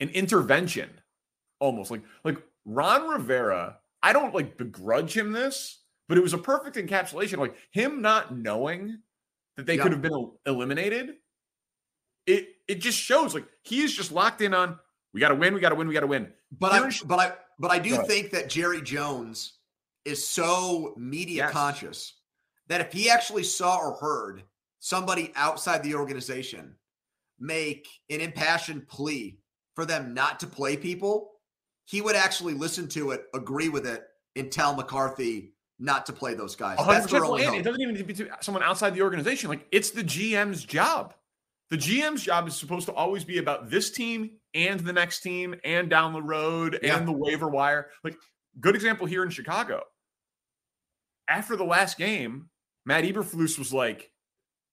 an 0.00 0.08
intervention 0.10 0.90
almost 1.60 1.90
like 1.90 2.02
like 2.24 2.38
Ron 2.64 3.08
Rivera. 3.08 3.78
I 4.02 4.12
don't 4.12 4.34
like 4.34 4.56
begrudge 4.56 5.16
him 5.16 5.32
this, 5.32 5.82
but 6.08 6.18
it 6.18 6.22
was 6.22 6.32
a 6.32 6.38
perfect 6.38 6.76
encapsulation. 6.76 7.38
Like 7.38 7.54
him 7.70 8.02
not 8.02 8.36
knowing 8.36 8.98
that 9.56 9.66
they 9.66 9.76
could 9.76 9.92
have 9.92 10.02
been 10.02 10.30
eliminated. 10.46 11.16
It 12.26 12.48
it 12.66 12.80
just 12.80 12.98
shows 12.98 13.34
like 13.34 13.46
he 13.62 13.82
is 13.82 13.94
just 13.94 14.10
locked 14.12 14.40
in 14.40 14.54
on 14.54 14.78
we 15.12 15.20
got 15.20 15.28
to 15.28 15.34
win, 15.34 15.54
we 15.54 15.60
got 15.60 15.70
to 15.70 15.74
win, 15.74 15.88
we 15.88 15.94
got 15.94 16.00
to 16.00 16.06
win. 16.06 16.32
But 16.58 16.72
I 16.72 16.90
but 17.04 17.18
I 17.18 17.32
but 17.58 17.70
I 17.70 17.78
do 17.78 17.96
think 18.04 18.30
that 18.30 18.48
Jerry 18.48 18.82
Jones 18.82 19.58
is 20.04 20.26
so 20.26 20.94
media 20.96 21.44
yes. 21.44 21.52
conscious 21.52 22.14
that 22.68 22.80
if 22.80 22.92
he 22.92 23.10
actually 23.10 23.42
saw 23.42 23.76
or 23.76 23.94
heard 23.94 24.44
somebody 24.78 25.32
outside 25.36 25.82
the 25.82 25.94
organization 25.94 26.74
make 27.38 27.88
an 28.08 28.20
impassioned 28.20 28.88
plea 28.88 29.38
for 29.74 29.84
them 29.84 30.14
not 30.14 30.40
to 30.40 30.46
play 30.46 30.76
people, 30.76 31.30
he 31.84 32.00
would 32.00 32.16
actually 32.16 32.54
listen 32.54 32.88
to 32.88 33.10
it, 33.10 33.24
agree 33.34 33.68
with 33.68 33.86
it, 33.86 34.04
and 34.36 34.50
tell 34.50 34.74
McCarthy 34.74 35.54
not 35.78 36.06
to 36.06 36.12
play 36.12 36.34
those 36.34 36.54
guys. 36.54 36.78
That's 36.86 37.10
their 37.10 37.24
only 37.24 37.42
It 37.42 37.64
doesn't 37.64 37.80
even 37.80 37.94
need 37.94 38.06
to 38.06 38.24
be 38.24 38.30
someone 38.40 38.62
outside 38.62 38.94
the 38.94 39.02
organization. 39.02 39.48
Like 39.48 39.66
it's 39.72 39.90
the 39.90 40.04
GM's 40.04 40.64
job. 40.64 41.14
The 41.70 41.78
GM's 41.78 42.22
job 42.22 42.48
is 42.48 42.56
supposed 42.56 42.86
to 42.86 42.92
always 42.92 43.24
be 43.24 43.38
about 43.38 43.70
this 43.70 43.90
team 43.90 44.32
and 44.54 44.80
the 44.80 44.92
next 44.92 45.20
team 45.20 45.54
and 45.64 45.88
down 45.88 46.12
the 46.12 46.22
road 46.22 46.78
yeah. 46.82 46.96
and 46.96 47.08
the 47.08 47.12
waiver 47.12 47.48
wire. 47.48 47.90
Like 48.04 48.16
good 48.60 48.74
example 48.74 49.06
here 49.06 49.22
in 49.22 49.30
Chicago. 49.30 49.82
After 51.28 51.56
the 51.56 51.64
last 51.64 51.96
game, 51.96 52.50
Matt 52.84 53.04
Eberflus 53.04 53.58
was 53.58 53.72
like, 53.72 54.10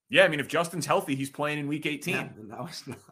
yeah, 0.09 0.23
I 0.23 0.27
mean, 0.27 0.39
if 0.39 0.47
Justin's 0.47 0.85
healthy, 0.85 1.15
he's 1.15 1.29
playing 1.29 1.59
in 1.59 1.67
week 1.67 1.85
18. 1.85 2.15
Yeah, 2.15 2.67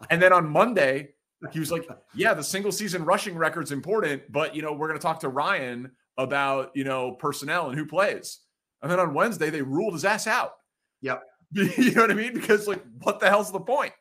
and 0.10 0.22
then 0.22 0.34
on 0.34 0.50
Monday, 0.50 1.10
he 1.52 1.60
was 1.60 1.72
like, 1.72 1.88
yeah, 2.14 2.34
the 2.34 2.44
single 2.44 2.72
season 2.72 3.04
rushing 3.06 3.36
record's 3.36 3.72
important, 3.72 4.32
but, 4.32 4.56
you 4.56 4.62
know, 4.62 4.74
we're 4.74 4.88
going 4.88 5.00
to 5.00 5.04
talk 5.04 5.20
to 5.22 5.30
Ryan 5.30 5.92
about, 6.18 6.72
you 6.76 6.84
know, 6.84 7.12
personnel 7.14 7.70
and 7.70 7.78
who 7.78 7.86
plays. 7.86 8.40
And 8.82 8.92
then 8.92 9.00
on 9.00 9.14
Wednesday, 9.14 9.50
they 9.50 9.62
ruled 9.62 9.94
his 9.94 10.06
ass 10.06 10.28
out. 10.28 10.54
Yep. 11.02 11.24
you 11.52 11.92
know 11.92 12.02
what 12.02 12.12
I 12.12 12.16
mean? 12.16 12.34
Because, 12.34 12.68
like, 12.68 12.84
what 13.02 13.20
the 13.20 13.30
hell's 13.30 13.52
the 13.52 13.60
point? 13.60 13.94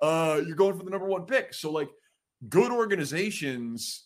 Uh, 0.00 0.40
you're 0.46 0.56
going 0.56 0.76
for 0.76 0.84
the 0.84 0.90
number 0.90 1.06
one 1.06 1.24
pick. 1.24 1.54
So, 1.54 1.70
like, 1.70 1.88
good 2.48 2.70
organizations 2.70 4.04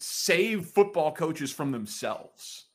save 0.00 0.66
football 0.66 1.12
coaches 1.12 1.52
from 1.52 1.70
themselves. 1.70 2.66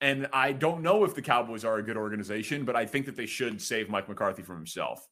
And 0.00 0.28
I 0.32 0.52
don't 0.52 0.82
know 0.82 1.04
if 1.04 1.14
the 1.14 1.22
Cowboys 1.22 1.64
are 1.64 1.78
a 1.78 1.82
good 1.82 1.96
organization, 1.96 2.64
but 2.64 2.74
I 2.74 2.86
think 2.86 3.06
that 3.06 3.16
they 3.16 3.26
should 3.26 3.60
save 3.60 3.88
Mike 3.88 4.08
McCarthy 4.08 4.42
from 4.42 4.56
himself. 4.56 5.06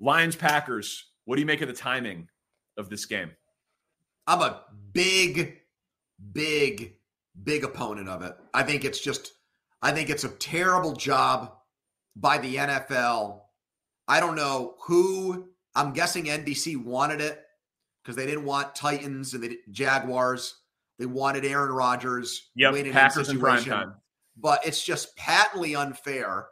Lions 0.00 0.36
Packers, 0.36 1.11
what 1.32 1.36
do 1.36 1.40
you 1.40 1.46
make 1.46 1.62
of 1.62 1.68
the 1.68 1.72
timing 1.72 2.28
of 2.76 2.90
this 2.90 3.06
game? 3.06 3.30
I'm 4.26 4.42
a 4.42 4.64
big, 4.92 5.60
big, 6.34 6.96
big 7.42 7.64
opponent 7.64 8.10
of 8.10 8.20
it. 8.20 8.36
I 8.52 8.62
think 8.64 8.84
it's 8.84 9.00
just, 9.00 9.32
I 9.80 9.92
think 9.92 10.10
it's 10.10 10.24
a 10.24 10.28
terrible 10.28 10.92
job 10.92 11.54
by 12.14 12.36
the 12.36 12.56
NFL. 12.56 13.40
I 14.06 14.20
don't 14.20 14.36
know 14.36 14.74
who, 14.86 15.48
I'm 15.74 15.94
guessing 15.94 16.26
NBC 16.26 16.76
wanted 16.84 17.22
it 17.22 17.42
because 18.02 18.14
they 18.14 18.26
didn't 18.26 18.44
want 18.44 18.74
Titans 18.74 19.32
and 19.32 19.42
the 19.42 19.58
Jaguars. 19.70 20.60
They 20.98 21.06
wanted 21.06 21.46
Aaron 21.46 21.72
Rodgers. 21.72 22.50
Yep, 22.56 22.92
Packers 22.92 23.30
in 23.30 23.40
prime 23.40 23.64
time 23.64 23.94
but 24.36 24.66
it's 24.66 24.84
just 24.84 25.16
patently 25.16 25.74
unfair 25.74 26.48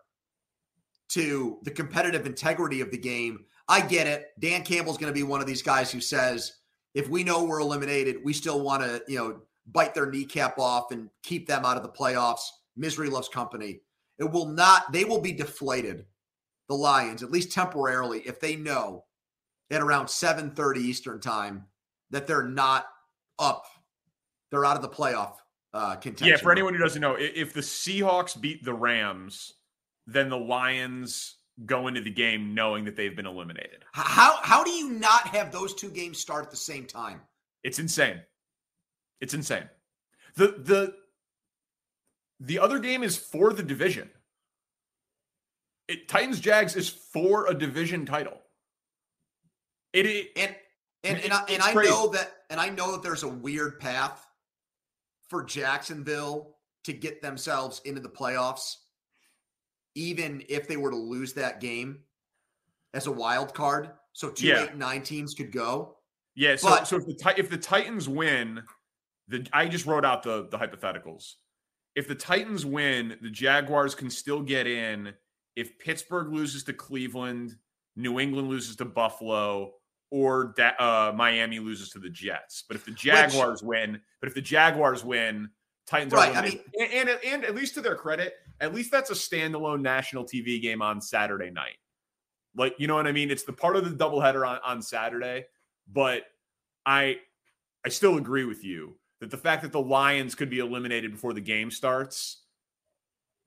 to 1.09 1.59
the 1.65 1.71
competitive 1.71 2.25
integrity 2.25 2.81
of 2.81 2.91
the 2.91 2.99
game. 2.99 3.45
I 3.71 3.81
get 3.81 4.09
it. 4.09 4.31
Dan 4.41 4.65
Campbell's 4.65 4.99
going 4.99 5.13
to 5.13 5.19
be 5.19 5.23
one 5.23 5.41
of 5.41 5.47
these 5.47 5.63
guys 5.63 5.93
who 5.93 6.01
says, 6.01 6.55
if 6.93 7.09
we 7.09 7.23
know 7.23 7.45
we're 7.45 7.61
eliminated, 7.61 8.17
we 8.25 8.33
still 8.33 8.61
want 8.61 8.83
to, 8.83 9.01
you 9.07 9.17
know, 9.17 9.41
bite 9.71 9.95
their 9.95 10.11
kneecap 10.11 10.59
off 10.59 10.91
and 10.91 11.09
keep 11.23 11.47
them 11.47 11.65
out 11.65 11.77
of 11.77 11.85
the 11.85 11.89
playoffs. 11.89 12.43
Misery 12.77 13.09
loves 13.09 13.29
company. 13.29 13.81
It 14.19 14.25
will 14.25 14.47
not, 14.47 14.91
they 14.93 15.05
will 15.05 15.21
be 15.21 15.31
deflated, 15.33 16.05
the 16.69 16.75
Lions, 16.75 17.23
at 17.23 17.31
least 17.31 17.53
temporarily, 17.53 18.23
if 18.27 18.41
they 18.41 18.57
know 18.57 19.05
at 19.71 19.81
around 19.81 20.07
7:30 20.07 20.79
Eastern 20.79 21.21
time 21.21 21.65
that 22.11 22.27
they're 22.27 22.43
not 22.43 22.87
up. 23.39 23.67
They're 24.51 24.65
out 24.65 24.75
of 24.75 24.83
the 24.83 24.89
playoff 24.89 25.35
uh, 25.73 25.95
contention. 25.95 26.27
Yeah, 26.27 26.37
for 26.39 26.51
anyone 26.51 26.75
who 26.75 26.81
doesn't 26.81 27.01
know, 27.01 27.17
if 27.17 27.53
the 27.53 27.61
Seahawks 27.61 28.39
beat 28.39 28.65
the 28.65 28.75
Rams, 28.75 29.55
then 30.09 30.29
the 30.29 30.39
Lions 30.39 31.37
go 31.67 31.89
into 31.89 32.01
the 32.01 32.11
game 32.11 32.55
knowing 32.55 32.85
that 32.85 32.97
they've 32.97 33.15
been 33.15 33.27
eliminated. 33.27 33.85
How 33.93 34.39
how 34.43 34.65
do 34.65 34.71
you 34.71 34.91
not 34.91 35.29
have 35.29 35.53
those 35.53 35.75
two 35.75 35.91
games 35.91 36.19
start 36.19 36.45
at 36.45 36.51
the 36.51 36.57
same 36.57 36.87
time? 36.87 37.21
It's 37.63 37.79
insane. 37.79 38.21
It's 39.21 39.35
insane. 39.35 39.69
The 40.37 40.49
the 40.59 40.95
the 42.41 42.59
other 42.59 42.79
game 42.79 43.03
is 43.03 43.17
for 43.17 43.53
the 43.53 43.63
division. 43.63 44.11
It 45.89 46.09
Titans 46.09 46.41
Jags 46.41 46.77
is 46.77 46.89
for 46.89 47.47
a 47.47 47.55
division 47.55 48.07
title. 48.07 48.41
It, 49.93 50.07
it 50.07 50.31
and 50.37 50.57
and 51.05 51.19
and, 51.19 51.33
I, 51.33 51.45
and 51.49 51.63
I 51.63 51.75
know 51.75 52.09
that 52.09 52.33
and 52.49 52.61
I 52.61 52.71
know 52.71 52.93
that 52.93 53.03
there's 53.03 53.23
a 53.23 53.29
weird 53.29 53.81
path 53.81 54.27
for 55.29 55.45
Jacksonville 55.45 56.57
to 56.85 56.93
get 56.93 57.21
themselves 57.23 57.81
into 57.85 58.01
the 58.01 58.09
playoffs 58.09 58.77
even 59.95 60.43
if 60.49 60.69
they 60.69 60.77
were 60.77 60.91
to 60.91 60.97
lose 60.97 61.33
that 61.35 61.61
game 61.61 62.01
as 62.95 63.07
a 63.07 63.13
wild 63.13 63.55
card. 63.55 63.91
So 64.13 64.31
two, 64.31 64.49
yeah. 64.49 64.65
eight, 64.65 64.77
nine 64.77 65.03
teams 65.03 65.35
could 65.35 65.53
go. 65.53 65.97
Yeah. 66.35 66.57
So, 66.57 66.69
but, 66.71 66.89
so 66.89 66.97
if 66.97 67.07
the 67.07 67.35
if 67.37 67.51
the 67.51 67.59
Titans 67.59 68.09
win, 68.09 68.63
the 69.29 69.47
I 69.53 69.69
just 69.69 69.87
wrote 69.87 70.05
out 70.05 70.23
the 70.23 70.49
the 70.51 70.59
hypotheticals. 70.59 71.35
If 71.95 72.09
the 72.09 72.15
Titans 72.15 72.65
win, 72.65 73.17
the 73.21 73.31
Jaguars 73.31 73.95
can 73.95 74.11
still 74.11 74.43
get 74.43 74.67
in. 74.67 75.13
If 75.57 75.79
Pittsburgh 75.79 76.33
loses 76.33 76.65
to 76.65 76.73
Cleveland, 76.73 77.57
New 77.97 78.21
England 78.21 78.49
loses 78.49 78.77
to 78.77 78.85
Buffalo, 78.85 79.75
or 80.11 80.55
uh, 80.79 81.13
Miami 81.15 81.59
loses 81.59 81.91
to 81.91 81.99
the 81.99 82.09
Jets. 82.09 82.65
But 82.67 82.77
if 82.77 82.85
the 82.85 82.93
Jaguars 82.93 83.63
which, 83.63 83.69
win, 83.69 84.01
but 84.21 84.29
if 84.29 84.35
the 84.35 84.41
Jaguars 84.41 85.05
win, 85.05 85.51
Titans 85.87 86.13
right, 86.13 86.35
are. 86.35 86.39
I 86.39 86.49
mean, 86.49 86.61
and, 86.79 87.09
and 87.09 87.19
and 87.25 87.45
at 87.45 87.55
least 87.55 87.75
to 87.75 87.81
their 87.81 87.97
credit, 87.97 88.35
at 88.61 88.75
least 88.75 88.91
that's 88.91 89.11
a 89.11 89.15
standalone 89.15 89.81
national 89.81 90.25
TV 90.25 90.61
game 90.61 90.83
on 90.83 91.01
Saturday 91.01 91.51
night. 91.51 91.77
Like, 92.57 92.75
you 92.79 92.87
know 92.87 92.97
what 92.97 93.07
I 93.07 93.13
mean? 93.13 93.31
It's 93.31 93.45
the 93.45 93.53
part 93.53 93.77
of 93.77 93.85
the 93.85 94.05
doubleheader 94.05 94.47
on, 94.47 94.59
on 94.65 94.83
Saturday. 94.83 95.45
But 95.93 96.25
I 96.87 97.19
I 97.85 97.89
still 97.89 98.17
agree 98.17 98.45
with 98.45 98.65
you 98.65 98.97
that 99.21 99.31
the 99.31 99.37
fact 99.37 99.63
that 99.63 99.73
the 99.73 99.81
Lions 99.81 100.35
could 100.35 100.51
be 100.51 100.59
eliminated 100.59 101.13
before 101.13 101.33
the 101.33 101.41
game 101.41 101.71
starts, 101.71 102.43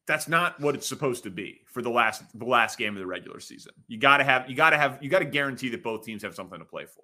that's 0.08 0.28
not 0.28 0.60
what 0.60 0.76
it's 0.76 0.88
supposed 0.88 1.24
to 1.24 1.30
be 1.30 1.62
for 1.66 1.82
the 1.82 1.90
last 1.90 2.24
the 2.38 2.46
last 2.46 2.78
game 2.78 2.96
of 2.96 3.00
the 3.00 3.08
regular 3.08 3.40
season. 3.40 3.74
You 3.88 3.98
gotta 3.98 4.24
have 4.24 4.50
you 4.50 4.56
gotta 4.56 4.78
have 4.78 5.00
you 5.02 5.10
gotta 5.10 5.26
guarantee 5.26 5.70
that 5.70 5.84
both 5.84 6.04
teams 6.04 6.24
have 6.24 6.36
something 6.36 6.60
to 6.60 6.66
play 6.66 6.86
for. 6.86 7.04